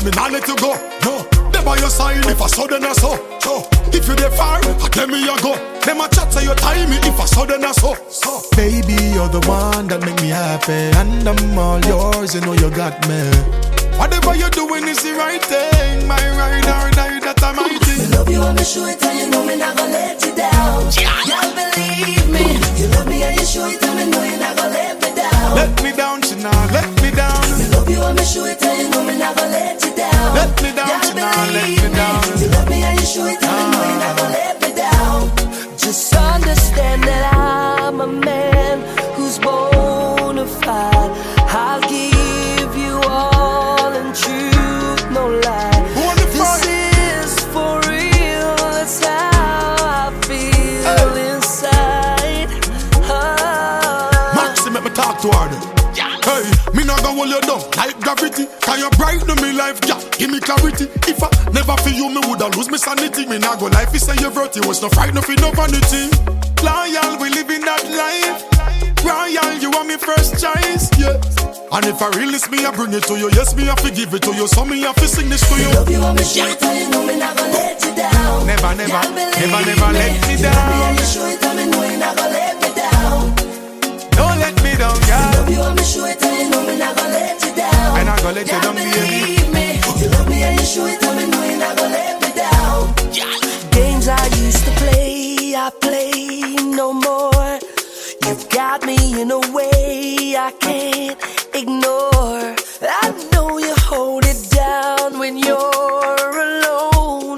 me, 0.05 0.11
not 0.11 0.31
let 0.31 0.47
you 0.47 0.55
go. 0.57 0.77
No, 1.03 1.25
they 1.49 1.63
by 1.65 1.77
your 1.77 1.89
side 1.89 2.23
if 2.27 2.41
I 2.41 2.47
saw 2.47 2.67
then 2.67 2.85
I 2.85 2.93
saw. 2.93 3.17
So, 3.39 3.65
if 3.89 4.07
you 4.07 4.15
dey 4.15 4.29
far, 4.37 4.61
I 4.61 4.89
tell 4.93 5.07
me 5.07 5.19
you 5.19 5.35
go. 5.41 5.57
Them 5.81 6.01
a 6.01 6.07
chat 6.09 6.31
say 6.31 6.43
you 6.43 6.53
tie 6.53 6.85
me 6.85 6.97
if 7.09 7.19
I 7.19 7.25
saw 7.25 7.45
then 7.45 7.65
I 7.65 7.71
saw. 7.71 7.95
So, 8.09 8.41
baby, 8.55 8.93
you're 9.17 9.29
the 9.29 9.41
one 9.49 9.87
that 9.87 10.01
make 10.05 10.21
me 10.21 10.29
happy, 10.29 10.93
and 11.01 11.27
I'm 11.27 11.57
all 11.57 11.81
yours. 11.81 12.35
You 12.35 12.41
know 12.41 12.53
you 12.53 12.69
got 12.69 12.93
me. 13.09 13.21
Whatever 13.97 14.35
you're 14.35 14.53
doing 14.53 14.85
is 14.87 15.01
the 15.01 15.13
right 15.17 15.41
thing. 15.41 16.07
My 16.07 16.21
ride 16.37 16.69
or 16.69 16.91
die, 16.93 17.19
that 17.25 17.41
I'm 17.41 17.55
my 17.55 17.67
thing. 17.81 18.11
love 18.11 18.29
you, 18.29 18.41
I'ma 18.41 18.61
show 18.61 18.85
it, 18.85 19.01
and 19.01 19.17
you 19.17 19.27
know 19.31 19.45
me 19.45 19.57
not 19.57 19.75
gonna 19.75 19.91
let 19.91 20.21
you 20.23 20.35
down. 20.35 20.85
Yeah. 20.93 21.17
Y'all 21.25 21.49
believe 21.57 22.29
me. 22.29 22.45
You 22.77 22.87
love 22.93 23.07
me 23.07 23.23
and 23.23 23.39
you 23.39 23.45
show 23.45 23.65
it, 23.65 23.81
and 23.81 23.95
me 23.97 24.05
know 24.11 24.21
you 24.21 24.37
not 24.37 24.55
gonna 24.55 24.69
let 24.69 25.01
me 25.01 25.09
down. 25.15 25.55
Let 25.55 25.83
me 25.83 25.91
down, 25.95 26.21
she 26.21 26.35
now 26.35 26.53
let 26.71 26.94
show 28.25 28.45
it, 28.45 28.61
and 28.63 28.81
you 28.81 28.89
know 28.89 29.03
me 29.03 29.17
gonna 29.19 29.51
let 29.51 29.83
you 29.85 29.95
down. 29.95 30.35
Let 30.35 30.61
me 30.61 30.73
down, 30.73 31.15
now 31.15 31.51
let 31.53 31.69
me 31.69 31.89
down. 31.93 32.39
You 32.41 32.47
love 32.49 32.69
me 32.69 32.81
and 32.83 32.99
you 32.99 33.05
show 33.05 33.25
it, 33.25 33.41
and 33.43 33.45
ah. 33.45 33.74
Hold 57.15 57.29
you 57.29 57.41
down 57.41 57.61
like 57.79 57.97
gravity. 58.03 58.45
Can 58.61 58.79
you 58.79 58.89
brighten 58.99 59.35
me 59.41 59.51
life, 59.55 59.79
yeah? 59.87 59.99
Give 60.19 60.29
me 60.29 60.39
clarity. 60.39 60.85
If 61.07 61.23
I 61.23 61.29
never 61.51 61.75
feel 61.81 61.95
you, 61.95 62.09
me 62.11 62.21
woulda 62.27 62.47
lose 62.55 62.69
me 62.69 62.77
sanity. 62.77 63.25
Me 63.25 63.39
not 63.39 63.59
go 63.59 63.67
life 63.67 63.93
is 63.95 64.05
say 64.05 64.15
you 64.19 64.29
virtue. 64.29 64.61
Was 64.67 64.81
no 64.81 64.89
frightened 64.89 65.23
for 65.23 65.35
no 65.39 65.51
vanity. 65.51 66.11
Loyal, 66.63 67.17
we 67.21 67.29
live 67.29 67.49
in 67.49 67.61
that 67.63 67.83
life. 67.95 68.41
Royal, 69.05 69.53
you 69.61 69.69
are 69.71 69.85
me 69.85 69.97
first 69.97 70.41
choice, 70.41 70.89
yeah. 70.97 71.13
And 71.71 71.85
if 71.85 72.01
I 72.01 72.09
release 72.17 72.49
me, 72.49 72.65
I 72.65 72.71
bring 72.71 72.93
it 72.93 73.03
to 73.03 73.17
you. 73.17 73.29
Yes, 73.31 73.55
me, 73.55 73.69
I 73.69 73.75
forgive 73.75 74.13
it 74.13 74.23
to 74.23 74.33
you. 74.33 74.47
So 74.47 74.65
me, 74.65 74.83
I 74.85 74.93
fi 74.93 75.05
sing 75.05 75.29
this 75.29 75.47
to 75.47 75.55
you. 75.61 75.69
Love 75.75 75.89
you, 75.89 76.01
I'ma 76.01 76.21
show 76.23 76.45
it, 76.47 76.61
and 76.63 76.79
you 76.79 76.89
know 76.89 77.05
me 77.05 77.19
not 77.19 77.35
gonna 77.37 77.51
let 77.51 77.83
you 77.83 77.95
down. 77.95 78.47
Never, 78.47 78.75
never, 78.75 78.91
Y'all 78.91 79.11
never, 79.11 79.65
never 79.65 79.91
let 79.93 80.27
me 80.27 80.35
You 80.35 80.41
love 80.41 80.41
me 80.41 80.41
down. 80.41 80.95
you 80.97 81.05
show 81.05 81.25
it, 81.27 81.43
and 81.43 81.57
me 81.57 81.65
know 81.69 81.83
you 81.83 81.97
not 81.99 82.17
gonna 82.17 82.29
let 82.33 82.61
me 82.61 82.69
down. 82.75 83.34
Me 84.75 84.81
down, 84.81 84.99
girl. 85.07 85.31
Love 85.31 85.49
you, 85.49 85.61
I'ma 85.61 85.83
show 85.83 86.03
it, 86.03 86.21
and 86.21 86.37
you 86.37 86.49
know 86.49 86.67
me 86.67 86.77
not 86.77 86.97
gonna 86.97 87.09
let 87.09 87.41
you 87.45 87.55
down. 87.55 87.97
And 87.97 88.09
I 88.09 88.17
gonna 88.17 88.33
let 88.33 88.45
you 88.45 88.59
down, 88.59 88.75
believe 88.75 89.53
me. 89.53 89.79
You 90.01 90.09
love 90.09 90.27
me 90.27 90.43
and 90.43 90.59
you 90.59 90.65
show 90.65 90.85
it, 90.85 91.01
and 91.01 91.15
me 91.17 91.27
know 91.31 91.43
you 91.45 91.57
not 91.57 91.77
gonna 91.77 91.93
let 91.93 92.21
me 92.21 92.29
down. 92.35 92.93
Games 93.71 94.09
I 94.09 94.25
used 94.43 94.65
to 94.65 94.71
play, 94.71 95.55
I 95.55 95.71
play 95.79 96.55
no 96.75 96.91
more. 96.91 97.59
You've 98.25 98.49
got 98.49 98.83
me 98.83 98.97
in 99.21 99.31
a 99.31 99.39
way 99.55 100.35
I 100.37 100.51
can't 100.59 101.17
ignore. 101.55 102.55
I 102.83 103.29
know 103.31 103.57
you 103.57 103.73
hold 103.77 104.25
it 104.25 104.49
down 104.51 105.19
when 105.19 105.37
you're 105.37 106.35
alone. 106.47 107.37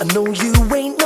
I 0.00 0.04
know 0.14 0.26
you 0.26 0.74
ain't 0.74 1.01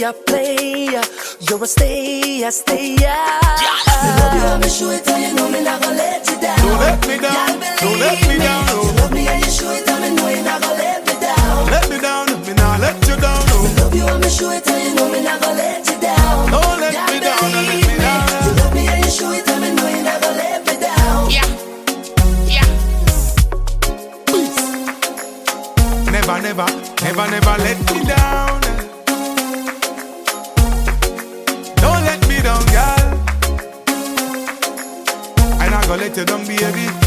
player, 0.00 0.12
player. 0.24 1.02
You're 1.40 1.62
a 1.62 1.66
stayer, 1.66 2.50
stayer. 2.50 2.96
You 2.96 4.10
love 4.16 4.34
you, 4.34 4.40
I'ma 4.48 4.68
show 4.68 4.90
it, 4.90 5.06
and 5.08 5.22
you 5.22 5.34
know 5.36 5.48
me 5.50 5.62
not 5.62 5.82
gonna 5.82 5.96
let 5.96 6.26
you 6.26 6.40
down. 6.40 6.58
Don't 6.58 6.80
let 6.80 7.06
me 7.06 7.18
down. 7.18 7.60
Don't 7.80 7.98
let 7.98 8.28
me 8.28 8.38
down. 8.38 8.66
You 8.68 8.92
love 8.96 9.12
me 9.12 9.28
and 9.28 9.44
you 9.44 9.50
show 9.50 9.70
it, 9.70 9.88
and 9.88 10.00
me 10.00 10.08
know 10.16 10.28
you're 10.28 10.44
not 10.44 10.62
gonna 10.62 10.74
let 10.74 11.06
me 11.06 11.14
down. 11.20 11.66
Let 11.70 11.90
me 11.90 11.98
down. 12.00 12.26
Me 12.46 12.54
not 12.54 12.80
let 12.80 12.96
you 13.06 13.16
down. 13.16 13.46
No. 13.46 13.56
Love 13.76 13.94
you, 13.94 14.04
I'ma 14.06 14.28
show 14.28 14.50
it, 14.50 14.66
and 14.68 14.82
you 14.88 14.94
know 14.94 15.12
me 15.12 15.22
not 15.22 15.40
gonna 15.40 15.56
let 15.56 15.86
you 15.86 16.00
down. 16.00 16.50
Don't 16.50 16.80
let 16.80 16.94
me 17.12 17.20
down. 17.20 17.38
Don't 17.40 17.52
let 17.52 17.68
me 17.68 17.96
down. 18.00 18.28
You 18.44 18.52
love 18.56 18.74
me 18.74 18.88
and 18.88 19.04
you 19.04 19.10
show 19.10 19.30
it, 19.32 19.48
and 19.48 19.60
me 19.60 19.68
know 19.76 19.88
you're 19.88 20.02
not 20.02 20.20
gonna 20.22 20.36
let 20.36 20.64
me 20.66 20.74
down. 20.80 21.28
Yeah. 21.28 21.44
Yeah. 22.48 22.66
Never, 26.10 26.40
never, 26.40 26.66
never, 27.04 27.26
never 27.28 27.54
let 27.60 27.78
me 27.92 28.04
down. 28.08 28.59
Gonna 35.90 36.02
let 36.02 36.16
you 36.16 36.24
down, 36.24 36.46
baby. 36.46 36.99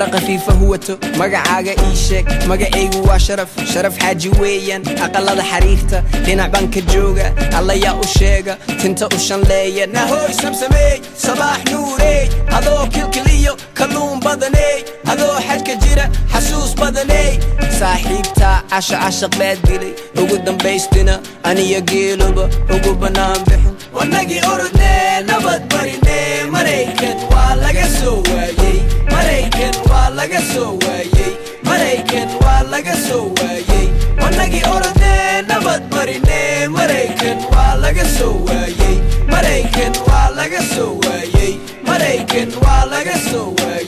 Mara 0.00 0.12
khafiifa 0.12 0.52
huwato 0.52 0.98
magacaaga 1.18 1.72
ii 1.72 1.96
sheeg 1.96 2.26
magacaygu 2.48 3.08
waa 3.08 3.18
sharaf 3.18 3.48
sharaf 3.72 3.98
xaaji 3.98 4.28
weeyaan 4.40 4.82
aqalada 5.04 5.42
xariirta 5.50 6.00
dhinac 6.24 6.50
baan 6.52 6.70
ka 6.70 6.80
jooga 6.92 7.26
allayaa 7.58 7.94
u 7.94 8.06
sheega 8.18 8.56
tinta 8.82 9.06
u 9.16 9.18
shanleeya 9.18 9.86
nahoy 9.86 10.32
samsameey 10.42 11.00
sabaax 11.26 11.60
nuurey 11.72 12.28
adoo 12.58 12.86
kilkiliyo 12.86 13.56
kalluun 13.74 14.20
badaney 14.20 14.84
adoo 15.12 15.36
xajka 15.48 15.74
jira 15.84 16.08
xasuus 16.32 16.74
badaney 16.80 17.38
saaxiibtaa 17.80 18.62
casha 18.70 18.96
cashaq 19.04 19.36
baad 19.38 19.58
dilay 19.68 19.92
ugu 20.22 20.38
dambaystina 20.46 21.20
aniyo 21.42 21.80
geeluba 21.80 22.48
ugu 22.76 22.94
bannaan 22.94 23.38
bixin 23.48 23.69
wanagii 24.00 24.40
orodnee 24.52 25.22
nabad 25.30 25.62
barinee 25.74 26.44
maraykan 26.54 27.16
waa 27.32 27.54
laga 27.62 27.86
soo 27.98 28.16
waayey 28.32 28.78
maraykan 29.12 29.74
waa 29.90 30.08
laga 30.18 30.40
soo 30.52 30.72
waayey 30.86 31.32
maraykan 31.68 32.28
waa 32.44 32.62
laga 32.72 32.94
soo 33.08 33.24
waayey 33.40 33.86
wanagii 34.22 34.62
orodnee 34.74 35.42
nabad 35.50 35.82
barinee 35.94 36.68
maraykan 36.76 37.38
waa 37.54 37.74
laga 37.84 38.04
soo 38.18 38.34
waayey 38.48 38.96
maraykan 39.32 39.92
waa 40.08 40.28
laga 40.40 40.62
soo 40.74 40.92
waayey 41.06 41.52
maraykan 41.90 42.48
waa 42.64 42.84
laga 42.94 43.16
soo 43.30 43.48
waayey 43.60 43.79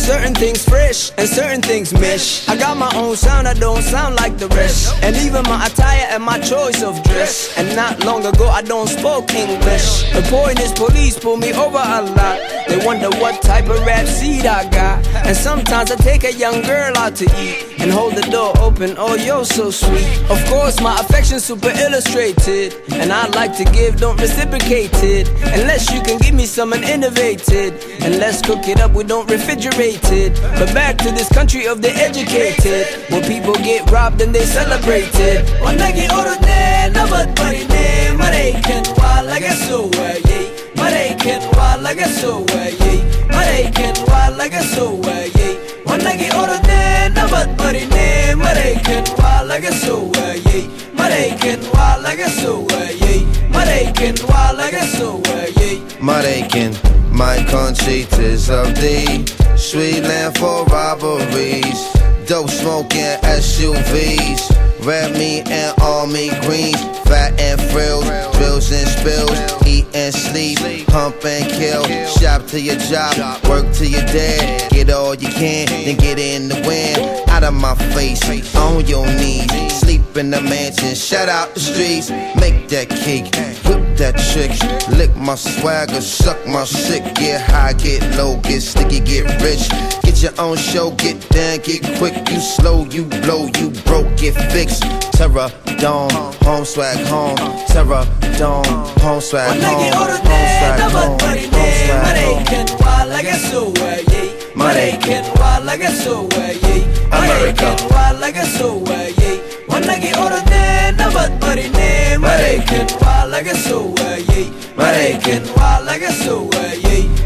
certain 0.00 0.34
things 0.34 0.64
fresh 0.64 1.12
and 1.18 1.28
certain 1.28 1.60
things 1.60 1.92
mesh. 1.92 2.48
I 2.48 2.56
got 2.56 2.76
my 2.76 2.90
own 2.96 3.16
sound, 3.16 3.46
I 3.46 3.54
don't 3.54 3.82
sound 3.82 4.16
like 4.16 4.38
the 4.38 4.48
rest. 4.48 4.94
And 5.02 5.14
even 5.16 5.42
my 5.44 5.66
attire 5.66 6.06
and 6.10 6.22
my 6.22 6.38
choice 6.40 6.82
of 6.82 7.02
dress. 7.04 7.56
And 7.58 7.76
not 7.76 8.04
long 8.04 8.24
ago, 8.24 8.48
I 8.48 8.62
don't 8.62 8.88
spoke 8.88 9.32
English. 9.34 10.10
The 10.12 10.22
point 10.30 10.58
is, 10.60 10.72
police 10.72 11.18
pull 11.18 11.36
me 11.36 11.52
over 11.52 11.78
a 11.78 12.02
lot. 12.02 12.38
They 12.68 12.84
wonder 12.84 13.10
what 13.20 13.42
type 13.42 13.68
of 13.68 13.80
rap 13.86 14.06
seed 14.06 14.46
I 14.46 14.68
got. 14.70 15.06
And 15.26 15.36
sometimes 15.36 15.90
I 15.90 15.96
take 15.96 16.24
a 16.24 16.32
young 16.32 16.62
girl 16.62 16.96
out 16.96 17.16
to 17.16 17.26
eat 17.38 17.80
and 17.80 17.90
hold 17.90 18.14
the 18.14 18.26
door 18.30 18.52
open. 18.58 18.94
Oh, 18.96 19.14
you're 19.16 19.44
so 19.44 19.70
sweet. 19.70 20.08
Of 20.30 20.44
course, 20.46 20.80
my 20.80 20.98
affection's 21.00 21.44
super 21.44 21.70
illustrated. 21.70 22.74
And 22.92 23.12
I 23.12 23.26
like 23.28 23.56
to 23.58 23.64
give, 23.64 24.00
don't 24.00 24.20
reciprocate 24.20 25.02
it. 25.02 25.28
Unless 25.58 25.92
you 25.92 26.00
can 26.00 26.18
give 26.18 26.34
me 26.34 26.46
something 26.46 26.82
innovated. 26.82 27.74
And 28.02 28.18
let's 28.18 28.40
cook 28.40 28.66
it 28.68 28.80
up, 28.80 28.92
we 28.92 29.04
don't 29.04 29.28
refrigerate 29.28 29.89
it. 30.12 30.40
But 30.58 30.72
back 30.74 30.98
to 30.98 31.10
this 31.10 31.28
country 31.28 31.66
of 31.66 31.82
the 31.82 31.90
educated. 31.90 32.86
Where 33.10 33.22
people 33.22 33.54
get 33.54 33.90
robbed 33.90 34.20
and 34.20 34.34
they 34.34 34.44
celebrate 34.44 35.10
it. 35.14 35.44
Wanagi 35.62 36.06
orone, 36.08 36.92
nabad 36.94 37.34
barine, 37.34 38.16
Maraykan, 38.18 38.86
wa 38.98 39.22
laga 39.22 39.52
so 39.66 39.88
waye. 39.98 40.40
Maraykan, 40.76 41.40
wa 41.56 41.76
laga 41.82 42.06
so 42.06 42.44
waye. 42.52 43.00
Maraykan, 43.34 43.96
wa 44.08 44.30
laga 44.38 44.62
so 44.62 44.94
waye. 45.02 45.48
Wanagi 45.84 46.28
orone, 46.40 47.14
nabad 47.14 47.56
barine, 47.56 48.34
Maraykan, 48.36 49.04
wa 49.18 49.42
laga 49.48 49.72
so 49.72 50.10
waye. 50.14 50.68
Maraykan, 50.94 51.60
wa 51.72 51.96
laga 52.04 52.28
so 52.28 52.60
waye. 52.70 53.24
Maraykan, 53.52 54.16
wa 54.28 54.52
laga 54.58 54.82
so 54.96 55.16
waye. 55.28 55.80
Maraykan, 56.00 56.72
my 57.12 57.42
country 57.50 58.06
tis 58.10 58.48
of 58.48 58.74
thee. 58.80 59.24
Sweet 59.60 60.02
land 60.02 60.38
for 60.38 60.64
robberies. 60.64 61.92
Dope 62.26 62.48
smoking 62.48 63.18
SUVs. 63.22 64.69
Red 64.82 65.12
meat 65.12 65.46
and 65.48 65.78
all 65.82 66.06
meat 66.06 66.32
greens. 66.42 66.80
Fat 67.04 67.38
and 67.38 67.60
frills. 67.70 68.04
Drills 68.36 68.72
and 68.72 68.88
spills. 68.88 69.66
Eat 69.66 69.86
and 69.94 70.14
sleep. 70.14 70.86
Pump 70.86 71.24
and 71.24 71.50
kill. 71.50 71.84
Shop 72.06 72.46
to 72.48 72.60
your 72.60 72.76
job. 72.76 73.14
Work 73.46 73.72
to 73.74 73.86
your 73.86 74.04
dead, 74.06 74.70
Get 74.70 74.90
all 74.90 75.14
you 75.14 75.28
can. 75.28 75.66
Then 75.66 75.96
get 75.96 76.18
in 76.18 76.48
the 76.48 76.54
wind. 76.66 77.28
Out 77.28 77.44
of 77.44 77.54
my 77.54 77.74
face. 77.94 78.22
On 78.56 78.86
your 78.86 79.06
knees. 79.06 79.50
Sleep 79.80 80.16
in 80.16 80.30
the 80.30 80.40
mansion. 80.40 80.94
Shut 80.94 81.28
out 81.28 81.52
the 81.54 81.60
streets. 81.60 82.10
Make 82.40 82.68
that 82.68 82.88
cake. 82.88 83.34
Whip 83.66 83.98
that 83.98 84.16
trick. 84.32 84.52
Lick 84.96 85.14
my 85.16 85.34
swagger. 85.34 86.00
Suck 86.00 86.46
my 86.46 86.64
sick. 86.64 87.02
Get 87.16 87.40
high. 87.42 87.74
Get 87.74 88.02
low. 88.16 88.38
Get 88.40 88.62
sticky. 88.62 89.00
Get 89.00 89.24
rich. 89.42 89.68
Get 90.02 90.09
your 90.22 90.32
own 90.38 90.56
show. 90.56 90.90
Get 90.92 91.28
down. 91.30 91.58
Get 91.58 91.82
quick. 91.98 92.14
You 92.28 92.40
slow. 92.40 92.84
You 92.84 93.04
blow. 93.04 93.46
You 93.58 93.70
broke. 93.84 94.16
Get 94.16 94.34
fixed. 94.52 94.82
Terror. 95.12 95.50
Dome. 95.78 96.10
Home 96.44 96.64
swag. 96.64 96.98
Home. 97.06 97.36
Terror. 97.66 98.04
Dome. 98.38 98.64
Home 99.00 99.20
swag. 99.20 99.60
Home. 99.62 99.92
Home 99.92 100.46
swag. 100.56 100.80
Home. 100.92 101.18
Home 101.18 101.74
swag. 101.86 102.80
Laga 103.20 103.36
so 103.36 103.72
waayey. 103.76 104.32
Maraykan, 104.54 105.24
wa 105.36 105.60
laga 105.60 105.90
so 105.90 106.26
waayey. 106.28 106.88
Maraykan, 107.10 107.76
wa 107.92 108.12
laga 108.16 108.44
so 108.46 108.80
waayey. 108.86 109.40
Wanagi 109.68 110.10
orodee 110.16 110.96
nabad 110.96 111.32
barinee. 111.40 112.16
Maraykan, 112.16 112.86
wa 113.02 113.26
laga 113.28 113.54
so 113.54 113.92
waayey. 113.98 114.48
Maraykan, 114.76 115.42
wa 115.56 115.84
laga 115.84 116.10
so 116.12 116.48
waayey. 116.48 116.80
Maraykan, 116.80 117.12
wa 117.12 117.19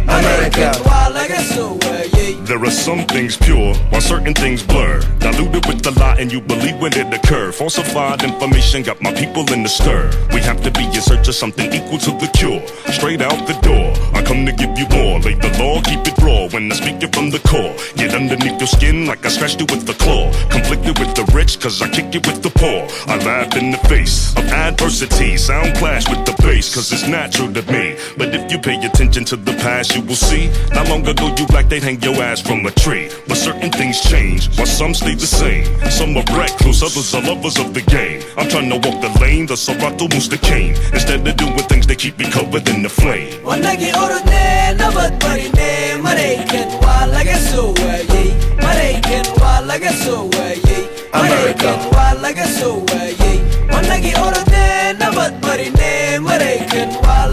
so 1.55 1.79
waayey. 1.79 2.47
There 2.47 2.63
are 2.63 2.71
some 2.71 3.05
things 3.07 3.37
pure, 3.37 3.75
while 3.91 4.01
certain 4.01 4.35
things 4.35 4.63
blur. 4.63 5.01
Diluted 5.19 5.67
with 5.67 5.83
the 5.83 5.93
lie, 5.99 6.17
and 6.19 6.31
you 6.33 6.41
believe 6.41 6.79
when 6.81 6.93
it 6.93 7.13
occur. 7.13 7.53
Falsified 7.53 8.23
information 8.23 8.83
got 8.83 9.01
my 9.01 9.13
people 9.15 9.51
in 9.53 9.63
the 9.63 9.69
stir. 9.69 10.11
We 10.33 10.41
have 10.41 10.63
to 10.63 10.71
be 10.71 10.85
in 10.85 11.03
search 11.03 11.29
of 11.29 11.35
something 11.35 11.73
equal 11.73 11.99
to 11.99 12.11
the 12.23 12.29
cure. 12.35 12.61
Straight 12.93 13.23
out 13.23 13.47
the 13.47 13.57
door, 13.69 13.93
I 14.15 14.23
come 14.23 14.45
to 14.47 14.53
give 14.53 14.77
you 14.79 14.87
more. 14.89 15.21
Lay 15.21 15.35
the 15.35 15.53
law, 15.59 15.81
keep 15.83 16.07
it 16.07 16.19
raw 16.19 16.49
when 16.49 16.71
I 16.71 16.75
speak 16.75 17.03
it 17.03 17.15
from 17.15 17.31
the 17.31 17.41
core. 17.41 17.75
Get 17.97 18.15
underneath 18.15 18.59
your 18.61 18.69
skin 18.69 19.07
like 19.07 19.25
I 19.25 19.29
scratched 19.29 19.61
you 19.61 19.67
with 19.67 19.87
the 19.87 19.95
claw. 19.95 20.31
Conflicted 20.51 20.99
with 20.99 21.15
the 21.15 21.25
rich, 21.35 21.61
cause 21.61 21.81
I 21.81 21.89
kick 21.89 22.15
it 22.15 22.27
with 22.27 22.43
the 22.43 22.51
poor. 22.51 22.81
I 23.13 23.17
laugh 23.25 23.57
in 23.57 23.71
the 23.71 23.79
face 23.89 24.37
of 24.37 24.45
adversity. 24.53 25.37
Sound 25.37 25.77
clash 25.77 26.09
with 26.09 26.25
the 26.27 26.35
bass, 26.43 26.75
cause 26.75 26.93
it's 26.93 27.07
natural 27.09 27.53
to 27.53 27.63
me. 27.73 27.97
But 28.19 28.35
if 28.35 28.51
you 28.53 28.59
pay 28.59 28.77
attention 28.85 29.25
to 29.27 29.37
the 29.37 29.53
past, 29.65 29.94
you 29.95 30.03
will 30.03 30.17
see. 30.17 30.51
Not 30.73 30.89
long 30.89 31.07
ago, 31.07 31.35
you 31.39 31.47
like 31.47 31.69
they'd 31.69 31.83
hang 31.83 32.01
your 32.03 32.17
ass 32.17 32.41
from 32.41 32.67
a 32.67 32.71
tree. 32.71 33.11
But 33.29 33.37
certain 33.37 33.71
things 33.71 34.01
change, 34.01 34.49
while 34.57 34.67
some 34.67 34.95
stay 34.95 35.15
the 35.15 35.27
same. 35.27 35.65
Some 35.91 36.17
are 36.17 36.25
recluse, 36.37 36.83
others 36.83 37.15
are 37.15 37.23
lovers 37.23 37.59
of 37.59 37.75
the 37.75 37.83
game. 37.83 38.23
I'm 38.37 38.49
trying 38.49 38.71
to 38.71 38.77
walk 38.77 39.01
the 39.01 39.17
lane, 39.21 39.47
the 39.47 39.57
Serato 39.57 40.09
moves 40.09 40.29
the 40.29 40.39
cane. 40.39 40.75
Instead 40.93 41.27
of 41.27 41.37
doing 41.37 41.57
things, 41.71 41.87
they 41.87 41.97
keep 41.97 42.19
me 42.19 42.31
covered 42.31 42.69
in 42.69 42.83
the 42.83 42.89
flame. 42.89 43.43
Wa 43.45 43.57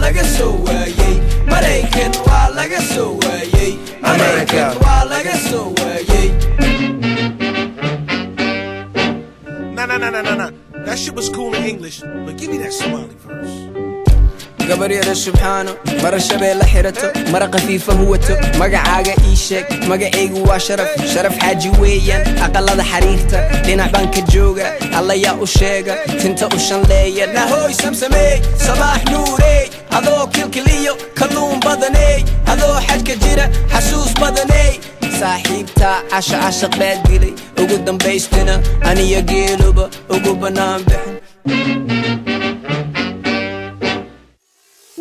laga 0.00 0.24
so 0.24 0.52
waayey. 0.64 1.01
Maraykan, 1.62 2.10
wa 2.26 2.50
laga 2.50 2.80
so 2.82 3.14
waayey. 3.22 3.78
Maraykan, 4.02 4.74
wa 4.82 5.06
laga 5.06 5.34
so 5.46 5.70
waayey. 5.78 6.34
Nah, 9.70 9.86
nah, 9.86 9.96
nah, 9.96 10.10
nah, 10.10 10.22
nah, 10.22 10.34
nah. 10.34 10.50
That 10.82 10.98
shit 10.98 11.14
was 11.14 11.28
cool 11.30 11.54
in 11.54 11.62
English, 11.62 12.02
but 12.02 12.36
give 12.36 12.50
me 12.50 12.58
that 12.58 12.72
Somali 12.72 13.14
verse. 13.14 13.81
Gabaryara 14.68 15.14
subxaano 15.24 15.72
mara 16.02 16.20
shabeelle 16.28 16.64
xirato 16.72 17.06
mara 17.32 17.46
khafiifa 17.54 17.92
huwato 18.00 18.34
magacaaga 18.58 19.12
ii 19.30 19.36
sheeg 19.46 19.66
magacaygu 19.88 20.42
waa 20.48 20.58
sharaf 20.66 20.88
sharaf 21.14 21.34
xaaji 21.42 21.68
weeyaan 21.80 22.22
aqalada 22.46 22.84
xariirta 22.92 23.38
dhinac 23.66 23.92
baan 23.94 24.08
ka 24.14 24.20
jooga 24.34 24.66
allayaa 25.00 25.34
u 25.44 25.46
sheega 25.58 25.94
tinta 26.22 26.46
u 26.56 26.60
shanleeya 26.68 27.26
nahoy 27.36 27.72
samsameey 27.82 28.40
sabaax 28.66 29.00
nuurey 29.12 29.62
adoo 29.98 30.26
kilkiliyo 30.36 30.94
kalluun 31.20 31.60
badaney 31.66 32.24
adoo 32.54 32.76
xajka 32.88 33.14
jira 33.24 33.46
xasuus 33.72 34.12
badaney 34.20 34.70
saaxiibtaa 35.20 35.96
casha 36.10 36.38
cashaq 36.44 36.74
baad 36.82 36.98
dilay 37.08 37.32
ugu 37.62 37.76
dambaystina 37.86 38.54
aniyo 38.90 39.20
geeluba 39.32 39.84
ugu 40.16 40.32
bannaan 40.44 40.82
bixin 40.88 42.01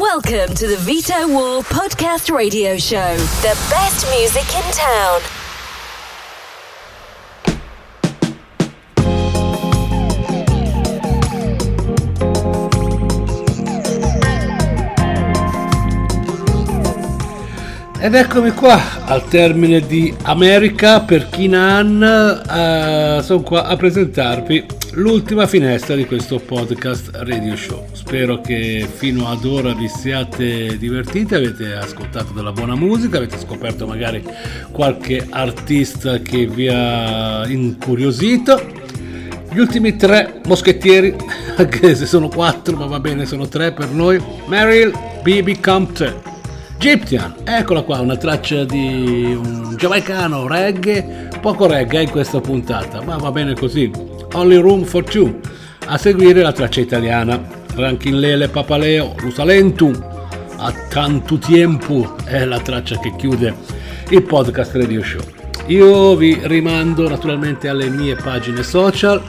Welcome 0.01 0.55
to 0.55 0.65
the 0.65 0.77
Vitowar 0.77 1.61
Podcast 1.61 2.35
Radio 2.35 2.75
Show, 2.75 3.15
the 3.17 3.55
best 3.69 4.09
music 4.09 4.47
in 4.55 4.71
town. 4.71 5.40
Ed 18.03 18.15
eccomi 18.15 18.49
qua 18.49 19.05
al 19.05 19.27
termine 19.27 19.79
di 19.79 20.11
America 20.23 21.01
per 21.01 21.29
Kinan, 21.29 22.01
eh, 22.01 23.21
sono 23.21 23.41
qua 23.41 23.65
a 23.65 23.75
presentarvi 23.75 24.65
l'ultima 24.93 25.45
finestra 25.45 25.93
di 25.93 26.07
questo 26.07 26.39
podcast 26.39 27.11
radio 27.13 27.55
show. 27.55 27.85
Spero 27.91 28.41
che 28.41 28.87
fino 28.91 29.27
ad 29.27 29.45
ora 29.45 29.75
vi 29.75 29.87
siate 29.87 30.79
divertiti, 30.79 31.35
avete 31.35 31.75
ascoltato 31.75 32.33
della 32.33 32.51
buona 32.51 32.73
musica, 32.73 33.17
avete 33.17 33.37
scoperto 33.37 33.85
magari 33.85 34.23
qualche 34.71 35.27
artista 35.29 36.17
che 36.17 36.47
vi 36.47 36.69
ha 36.69 37.45
incuriosito. 37.45 38.79
Gli 39.51 39.59
ultimi 39.59 39.95
tre 39.95 40.41
moschettieri, 40.47 41.15
anche 41.55 41.93
se 41.93 42.07
sono 42.07 42.29
quattro, 42.29 42.75
ma 42.75 42.87
va 42.87 42.99
bene, 42.99 43.27
sono 43.27 43.47
tre 43.47 43.71
per 43.73 43.89
noi. 43.89 44.19
Meryl, 44.47 44.91
Bibi 45.21 45.59
Compton. 45.59 46.30
Egyptian, 46.83 47.35
eccola 47.43 47.83
qua, 47.83 47.99
una 47.99 48.17
traccia 48.17 48.63
di 48.63 49.37
un 49.39 49.75
giamaicano 49.77 50.47
reggae, 50.47 51.29
poco 51.39 51.67
reggae 51.67 52.01
in 52.01 52.09
questa 52.09 52.41
puntata, 52.41 53.03
ma 53.03 53.17
va 53.17 53.29
bene 53.29 53.53
così. 53.53 53.91
Only 54.33 54.55
Room 54.55 54.83
for 54.83 55.03
Two. 55.03 55.41
A 55.85 55.99
seguire 55.99 56.41
la 56.41 56.51
traccia 56.51 56.81
italiana, 56.81 57.39
Rankin 57.75 58.17
Lele 58.17 58.47
Papaleo, 58.47 59.13
Rusalentum, 59.15 59.93
a 60.57 60.73
tanto 60.89 61.37
tempo 61.37 62.15
è 62.25 62.45
la 62.45 62.59
traccia 62.59 62.97
che 62.97 63.13
chiude 63.15 63.53
il 64.09 64.23
podcast 64.23 64.73
Radio 64.73 65.03
Show. 65.03 65.21
Io 65.67 66.15
vi 66.15 66.35
rimando 66.41 67.07
naturalmente 67.07 67.69
alle 67.69 67.89
mie 67.89 68.15
pagine 68.15 68.63
social 68.63 69.21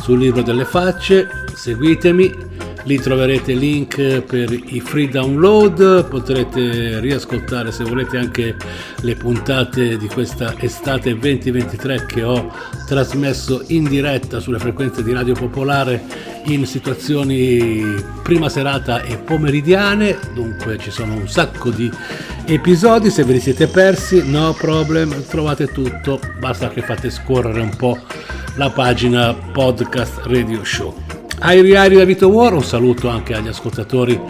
sul 0.00 0.20
libro 0.20 0.42
delle 0.42 0.64
facce, 0.64 1.26
seguitemi 1.54 2.49
Lì 2.84 2.98
troverete 2.98 3.52
link 3.52 4.22
per 4.22 4.50
i 4.50 4.80
free 4.80 5.08
download, 5.08 6.08
potrete 6.08 6.98
riascoltare 7.00 7.72
se 7.72 7.84
volete 7.84 8.16
anche 8.16 8.56
le 9.02 9.14
puntate 9.16 9.96
di 9.96 10.06
questa 10.08 10.54
estate 10.58 11.16
2023 11.16 12.06
che 12.06 12.22
ho 12.22 12.52
trasmesso 12.86 13.64
in 13.68 13.84
diretta 13.84 14.40
sulle 14.40 14.58
frequenze 14.58 15.02
di 15.02 15.12
Radio 15.12 15.34
Popolare 15.34 16.02
in 16.46 16.66
situazioni 16.66 18.02
prima 18.22 18.48
serata 18.48 19.02
e 19.02 19.18
pomeridiane, 19.18 20.18
dunque 20.32 20.78
ci 20.78 20.90
sono 20.90 21.14
un 21.14 21.28
sacco 21.28 21.70
di 21.70 21.90
episodi, 22.46 23.10
se 23.10 23.24
ve 23.24 23.34
li 23.34 23.40
siete 23.40 23.66
persi 23.66 24.28
no 24.28 24.54
problem, 24.54 25.22
trovate 25.28 25.66
tutto, 25.66 26.18
basta 26.38 26.68
che 26.68 26.80
fate 26.80 27.10
scorrere 27.10 27.60
un 27.60 27.76
po' 27.76 27.98
la 28.56 28.70
pagina 28.70 29.34
podcast 29.34 30.20
radio 30.24 30.64
show. 30.64 31.19
Airi 31.42 31.74
Airi 31.74 31.96
da 31.96 32.04
Vito 32.04 32.28
War, 32.28 32.52
un 32.52 32.62
saluto 32.62 33.08
anche 33.08 33.34
agli 33.34 33.48
ascoltatori 33.48 34.20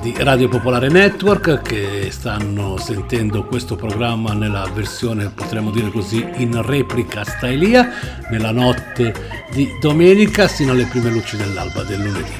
di 0.00 0.14
Radio 0.18 0.48
Popolare 0.48 0.88
Network 0.88 1.62
che 1.62 2.08
stanno 2.10 2.76
sentendo 2.76 3.44
questo 3.44 3.74
programma 3.74 4.34
nella 4.34 4.70
versione, 4.72 5.32
potremmo 5.34 5.72
dire 5.72 5.90
così, 5.90 6.24
in 6.36 6.62
replica 6.62 7.24
stylia, 7.24 7.90
nella 8.30 8.52
notte 8.52 9.12
di 9.50 9.68
domenica 9.80 10.46
sino 10.46 10.70
alle 10.70 10.86
prime 10.86 11.10
luci 11.10 11.36
dell'alba 11.36 11.82
del 11.82 12.02
lunedì. 12.02 12.32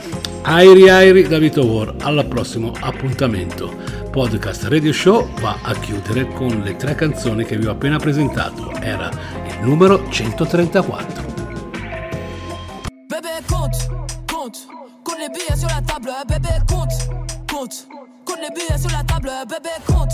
Airi 0.42 0.88
Airi 0.88 1.26
da 1.26 1.38
Vito 1.38 1.66
War, 1.66 1.94
al 2.00 2.24
prossimo 2.26 2.72
appuntamento. 2.78 3.74
Podcast 4.12 4.64
Radio 4.64 4.92
Show 4.92 5.28
va 5.40 5.58
a 5.60 5.74
chiudere 5.74 6.28
con 6.28 6.62
le 6.64 6.76
tre 6.76 6.94
canzoni 6.94 7.44
che 7.44 7.58
vi 7.58 7.66
ho 7.66 7.72
appena 7.72 7.98
presentato. 7.98 8.72
Era 8.80 9.10
il 9.44 9.66
numero 9.66 10.08
134. 10.08 11.30
Les 15.18 15.28
billets 15.28 15.56
sur 15.56 15.68
la 15.68 15.80
table, 15.82 16.12
bébé, 16.28 16.48
compte, 16.68 16.92
compte. 17.50 17.88
Compte 18.24 18.38
les 18.42 18.50
billets 18.50 18.78
sur 18.78 18.90
la 18.90 19.02
table, 19.04 19.30
bébé, 19.48 19.70
compte, 19.86 20.12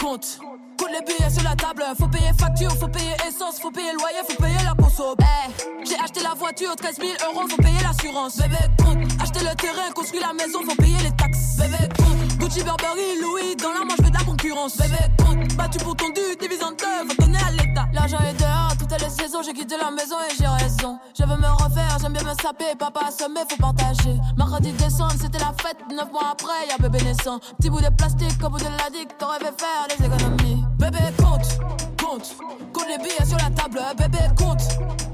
compte. 0.00 0.38
Compte 0.78 0.90
les 0.92 1.04
billets 1.04 1.30
sur 1.30 1.42
la 1.42 1.54
table, 1.56 1.84
faut 1.98 2.08
payer 2.08 2.32
facture, 2.38 2.72
faut 2.76 2.88
payer 2.88 3.14
essence, 3.26 3.60
faut 3.60 3.70
payer 3.70 3.92
loyer, 3.92 4.22
faut 4.28 4.42
payer 4.42 4.62
la 4.64 4.74
conso. 4.74 5.14
Hey, 5.20 5.50
j'ai 5.84 5.96
acheté 5.96 6.20
la 6.22 6.34
voiture, 6.34 6.74
13 6.76 6.96
000 6.96 7.10
euros, 7.30 7.48
faut 7.48 7.56
payer 7.56 7.80
l'assurance. 7.82 8.36
Bébé, 8.38 8.56
compte. 8.78 8.98
Acheter 9.20 9.40
le 9.40 9.54
terrain, 9.56 9.90
construire 9.94 10.26
la 10.26 10.32
maison, 10.32 10.60
faut 10.66 10.76
payer 10.76 10.98
les 11.02 11.12
taxes. 11.12 11.56
Bébé, 11.58 11.88
compte. 11.96 12.39
Gucci, 12.50 12.64
Burberry, 12.64 13.20
Louis, 13.22 13.54
dans 13.56 13.72
la 13.72 13.84
manche, 13.84 13.98
de 13.98 14.12
la 14.12 14.24
concurrence. 14.24 14.76
Bébé, 14.76 14.98
compte. 15.18 15.54
Battu 15.56 15.78
pour 15.78 15.94
ton 15.94 16.08
dû, 16.08 16.36
divise 16.40 16.62
en 16.62 16.72
deux, 16.72 16.84
à 16.86 17.50
l'État. 17.52 17.86
L'argent 17.92 18.18
est 18.18 18.38
dehors, 18.38 18.74
toutes 18.76 18.90
les 18.90 19.08
saisons, 19.08 19.40
j'ai 19.44 19.52
quitté 19.52 19.76
la 19.80 19.90
maison 19.90 20.16
et 20.28 20.34
j'ai 20.36 20.46
raison. 20.46 20.98
Je 21.16 21.22
veux 21.22 21.36
me 21.36 21.46
refaire, 21.46 21.96
j'aime 22.00 22.12
bien 22.12 22.22
me 22.24 22.34
saper, 22.42 22.74
papa 22.76 23.06
assommé, 23.06 23.40
faut 23.48 23.56
partager. 23.56 24.18
Mardi 24.36 24.72
décembre, 24.72 25.12
c'était 25.20 25.38
la 25.38 25.52
fête, 25.62 25.78
neuf 25.90 26.10
mois 26.10 26.32
après, 26.32 26.66
y'a 26.68 26.76
bébé 26.78 27.04
naissant. 27.04 27.38
Petit 27.58 27.70
bout 27.70 27.80
de 27.80 27.88
plastique, 27.90 28.42
au 28.44 28.48
bout 28.48 28.58
de 28.58 28.64
la 28.64 28.90
digue, 28.90 29.10
t'aurais 29.18 29.38
fait 29.38 29.54
faire 29.56 29.86
des 29.88 30.04
économies. 30.04 30.64
Bébé, 30.78 30.98
compte, 31.18 31.58
compte, 32.02 32.34
compte 32.72 32.88
les 32.88 32.98
billets 32.98 33.26
sur 33.26 33.38
la 33.38 33.50
table, 33.50 33.80
bébé, 33.96 34.18
compte, 34.36 34.62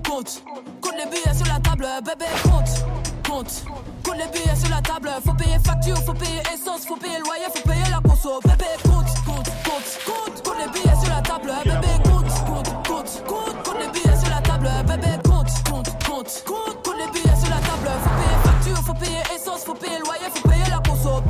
compte, 0.09 0.43
compte 0.80 0.95
les 0.97 1.11
billets 1.11 1.34
sur 1.34 1.47
la 1.53 1.61
table, 1.61 1.87
bébé, 2.03 2.30
compte, 2.45 2.87
compte. 3.26 3.64
Compte 4.02 4.16
les 4.16 4.28
billets 4.38 4.56
sur 4.56 4.70
la 4.70 4.80
table, 4.80 5.10
faut 5.24 5.34
payer 5.34 5.58
facture, 5.64 5.98
faut 6.04 6.14
payer 6.14 6.40
essence, 6.52 6.86
faut 6.86 6.96
payer 6.96 7.18
loyer, 7.18 7.46
faut 7.54 7.68
payer 7.68 7.84
la 7.90 8.00
conso. 8.08 8.40
Bébé, 8.44 8.70
compte, 8.84 9.10
compte, 9.26 9.50
compte, 9.64 9.90
compte, 10.06 10.42
compte 10.44 10.58
les 10.58 10.70
billets 10.72 10.96
sur 11.02 11.10
la 11.14 11.22
table, 11.22 11.52
bébé, 11.64 11.94
compte, 12.04 12.30
compte, 12.46 12.70
compte, 12.86 13.24
compte, 13.26 13.62
compte 13.64 13.78
les 13.80 13.88
billets 13.88 14.16
sur 14.16 14.30
la 14.30 14.40
table, 14.40 14.70
bébé, 14.86 15.12
compte, 15.24 15.50
compte, 15.68 15.90
compte, 16.04 16.44
compte, 16.46 16.82
compte 16.84 16.98
les 16.98 17.10
billets 17.12 17.36
sur 17.36 17.50
la 17.50 17.60
table, 17.60 17.88
faut 18.02 18.14
payer 18.16 18.38
facture, 18.44 18.82
faut 18.84 18.94
payer 18.94 19.22
essence, 19.34 19.64
faut 19.64 19.74
payer 19.74 19.98
loyer, 19.98 20.30
faut 20.32 20.48
payer 20.48 20.70
la 20.70 20.80
conso. 20.88 21.22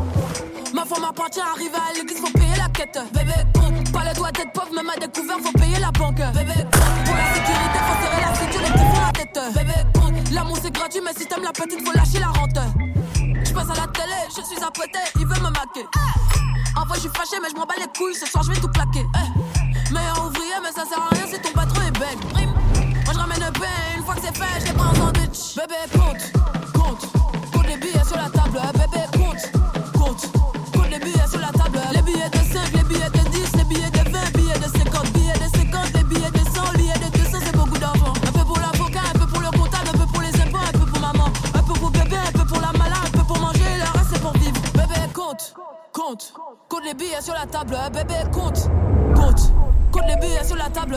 Ma 0.75 0.85
femme 0.85 1.05
appartient, 1.05 1.41
arrive 1.41 1.75
à 1.75 1.95
l'église, 1.95 2.19
faut 2.19 2.33
payer 2.39 2.57
la 2.57 2.69
quête. 2.69 2.99
Bébé, 3.13 3.33
compte, 3.55 3.93
pas 3.93 4.05
le 4.05 4.15
droit 4.15 4.31
d'être 4.31 4.53
pauvre, 4.53 4.75
même 4.75 4.91
à 4.91 4.99
découvert, 4.99 5.39
faut 5.41 5.53
payer 5.53 5.79
la 5.81 5.91
banque. 5.91 6.21
Bébé, 6.35 6.56
si 11.17 11.27
t'aimes 11.27 11.43
la 11.43 11.53
petite, 11.53 11.85
faut 11.85 11.93
lâcher 11.93 12.19
la 12.19 12.29
rente. 12.29 12.59
Je 13.45 13.53
passe 13.53 13.71
à 13.71 13.75
la 13.75 13.87
télé, 13.89 14.17
je 14.29 14.43
suis 14.43 14.63
apprêté, 14.63 14.99
il 15.19 15.27
veut 15.27 15.41
me 15.41 15.51
maquer. 15.51 15.87
En 16.77 16.85
vrai, 16.85 16.97
je 16.97 17.03
suis 17.03 17.11
fâché, 17.11 17.37
mais 17.41 17.49
je 17.51 17.57
m'en 17.57 17.65
bats 17.65 17.75
les 17.79 17.87
couilles, 17.99 18.15
ce 18.15 18.27
soir 18.27 18.45
je 18.45 18.53
vais 18.53 18.61
tout 18.61 18.69
claquer. 18.69 19.07
Eh. 19.15 19.93
Meilleur 19.93 20.27
ouvrier, 20.27 20.55
mais 20.63 20.73
ça 20.73 20.85
sert 20.85 20.99
à 21.01 21.15
rien 21.15 21.27
si 21.27 21.41
ton 21.41 21.53
patron 21.53 21.81
est 21.87 21.99
bête. 21.99 22.19
Moi 23.05 23.15
je 23.15 23.19
ramène 23.19 23.41
le 23.41 23.53
pain, 23.53 23.97
une 23.97 24.05
fois 24.05 24.15
que 24.15 24.21
c'est 24.23 24.37
fait, 24.37 24.61
je 24.61 24.67
les 24.67 24.73
prends 24.73 24.91
en 24.91 24.95
sandwich. 24.95 25.57
Bébé, 25.57 25.75
compte, 25.93 26.36
sur 47.21 47.35
la 47.35 47.47
table. 47.47 47.77
Bébé, 47.93 48.15
compte, 48.33 48.69
compte, 49.15 49.53
compte 49.93 50.05
les 50.09 50.17
billets 50.17 50.45
sur 50.45 50.57
la 50.57 50.69
table. 50.71 50.97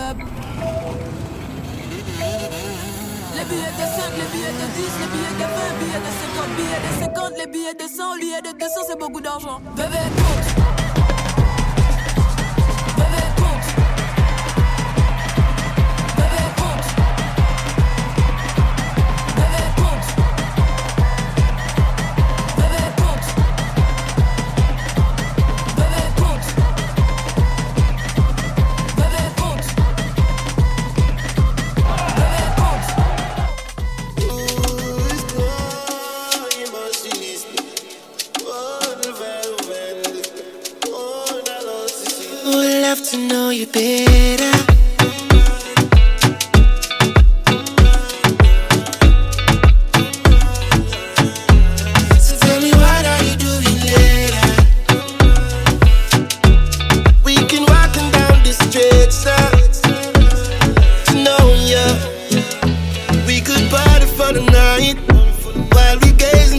Les 3.35 3.45
billets 3.45 3.71
de 3.71 3.85
5, 3.85 4.11
les 4.17 4.27
billets 4.31 4.51
de 4.51 4.65
10, 4.75 4.83
les 4.99 5.07
billets 5.07 5.35
de 5.35 5.45
20, 5.45 5.49
billets 5.79 5.99
de 5.99 6.11
50, 6.35 6.49
billets 6.57 6.81
de 6.81 6.91
50, 7.03 7.33
les 7.37 7.47
billets 7.47 7.73
de 7.73 7.87
100, 7.87 8.15
les 8.15 8.21
billets 8.21 8.41
de 8.41 8.51
200, 8.57 8.81
c'est 8.87 8.99
beaucoup 8.99 9.21
d'argent. 9.21 9.61
Bébé, 9.75 9.97
compte. 10.17 10.28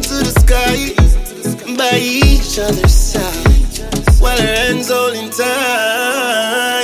Into 0.00 0.24
the 0.24 0.32
sky 0.40 1.76
by 1.76 1.98
each 1.98 2.58
other's 2.58 2.94
side 2.94 3.78
while 4.18 4.40
our 4.40 4.46
hands 4.46 4.88
holding 4.88 5.28
tight. 5.28 6.79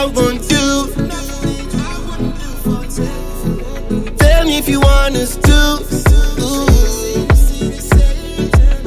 I 0.00 0.06
won't 0.06 0.40
do. 0.48 0.66
Tell 4.16 4.44
me 4.46 4.56
if 4.56 4.66
you 4.66 4.80
want 4.80 5.14
us 5.14 5.36
to. 5.36 5.60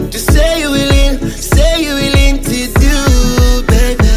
Just 0.09 0.33
say 0.33 0.61
you're 0.61 0.71
willing, 0.71 1.19
say 1.29 1.83
you're 1.83 1.93
willing 1.93 2.41
to 2.41 2.59
do, 2.81 2.97
baby. 3.69 4.09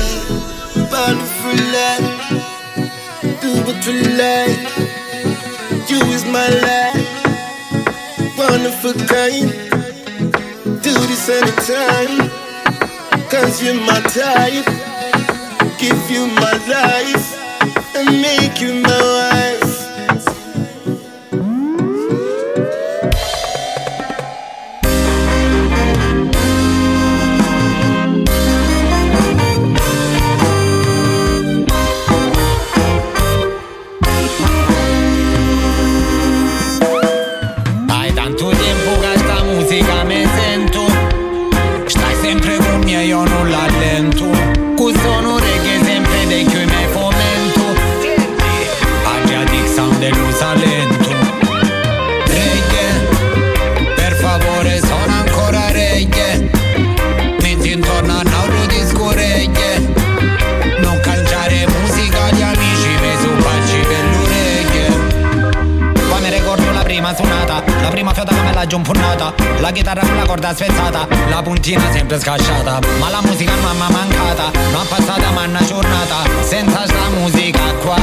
Wonderful 0.90 1.58
life, 1.76 2.08
do 3.42 3.50
what 3.66 3.78
you 3.86 3.96
like. 4.16 4.56
You 5.90 6.00
is 6.16 6.24
my 6.24 6.48
life, 6.64 8.38
wonderful 8.38 8.94
kind. 9.04 9.52
Do 10.82 10.92
this 11.10 11.28
anytime, 11.28 12.30
cause 13.28 13.62
you're 13.62 13.74
my 13.84 14.00
type. 14.00 14.95
Give 15.88 16.10
you 16.10 16.26
my 16.26 16.56
life 16.66 17.94
and 17.94 18.20
make 18.20 18.60
you 18.60 18.74
my 18.82 19.15
corda 70.36 70.54
spezzata 70.54 71.08
La 71.28 71.42
puntina 71.42 71.90
sempre 71.90 72.20
scasciata 72.20 72.78
Ma 72.98 73.08
la 73.08 73.20
musica 73.22 73.54
non 73.54 73.74
è 73.74 73.90
mancata 73.90 74.50
Non 74.70 74.82
è 74.82 74.88
passata 74.88 75.30
ma 75.30 75.44
una 75.44 75.64
giornata 75.64 76.16
Senza 76.42 76.86
sta 76.86 77.08
musica 77.18 77.60
qua 77.82 77.96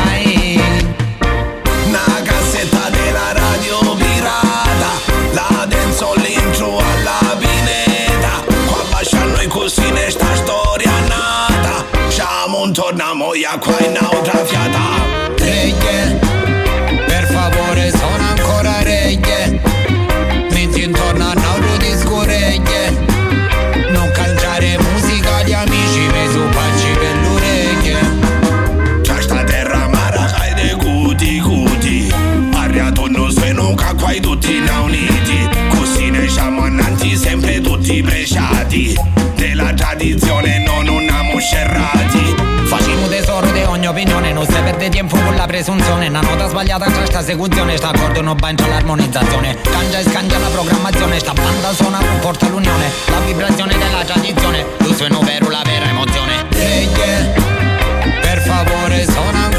Una 1.86 2.22
cassetta 2.24 2.90
della 2.90 3.34
radio 3.34 3.96
pirata 3.96 4.92
La 5.34 5.66
denso 5.68 6.14
l'intro 6.16 6.78
alla 6.80 7.36
pineta 7.38 8.44
Qua 8.66 8.84
bascia 8.90 9.24
noi 9.26 9.48
così 9.48 9.92
ne 9.92 10.10
sta 10.10 10.36
storia 10.36 10.92
nata. 11.08 11.86
Siamo 12.08 12.72
torniamo 12.72 13.34
ia 13.36 13.58
qua 13.60 13.78
in 13.80 13.98
un'altra 14.00 14.44
quai 34.04 34.20
tutti 34.20 34.60
na 34.60 34.82
uniti 34.82 35.49
Così 35.70 36.10
ne 36.10 36.28
siamo 36.28 36.64
annanti 36.64 37.16
sempre 37.16 37.62
tutti 37.62 38.01
bresciati. 38.01 38.93
Della 39.36 39.74
tradizione 39.74 40.64
non 40.64 40.88
unamo 40.88 41.39
scerrati. 41.39 42.36
Facciamo 42.66 43.08
tesoro 43.08 43.49
di 43.51 43.62
ogni 43.62 43.88
opinione 43.88 44.32
Non 44.34 44.45
si 44.45 44.51
perde 44.51 44.89
tempo 44.89 45.18
con 45.18 45.36
la 45.36 45.45
presunzione. 45.45 46.08
Una 46.10 46.22
nota 46.22 46.47
sbagliata 46.49 46.86
tra 46.86 47.06
sta 47.06 47.20
esecuzione 47.20 47.78
Sta 47.78 47.89
accordo 47.89 48.22
non 48.22 48.36
va 48.38 48.49
entra 48.49 48.68
l'armonizzazione. 48.68 49.58
Cangia 49.62 49.99
e 49.99 50.04
scangia 50.04 50.38
la 50.38 50.49
programmazione 50.49 51.20
Sta 51.20 51.34
banda 51.34 51.74
suona 51.74 51.99
comporta 51.99 52.47
l'unione. 52.49 52.91
La 53.08 53.20
vibrazione 53.20 53.78
della 53.78 54.04
tradizione 54.04 54.66
Lo 54.80 54.93
suono 54.93 55.20
vero, 55.22 55.49
la 55.49 55.62
vera 55.64 55.86
emozione. 55.86 56.45
Reggae 56.49 57.34
Per 58.22 58.41
favore 58.41 59.06
suona 59.06 59.53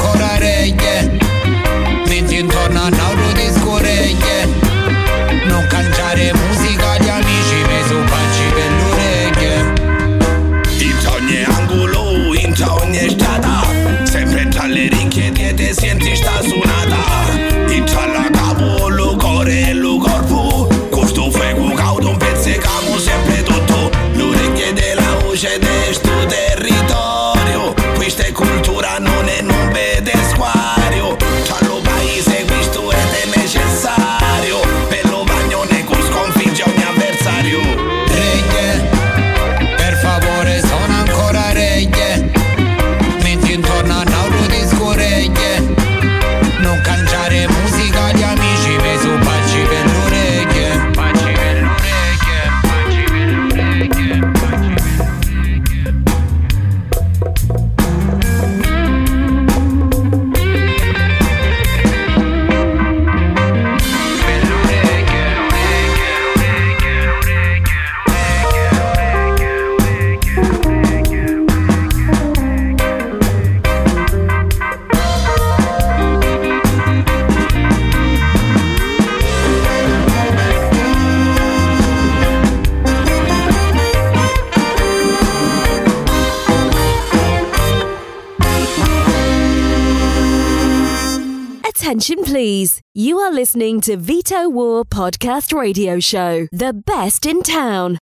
are 93.25 93.33
listening 93.33 93.81
to 93.81 93.97
Vitowar 93.97 94.85
Podcast 94.85 95.59
Radio 95.59 95.99
Show, 95.99 96.47
the 96.53 96.75
best 96.75 97.25
in 97.25 97.43
town. 97.43 97.97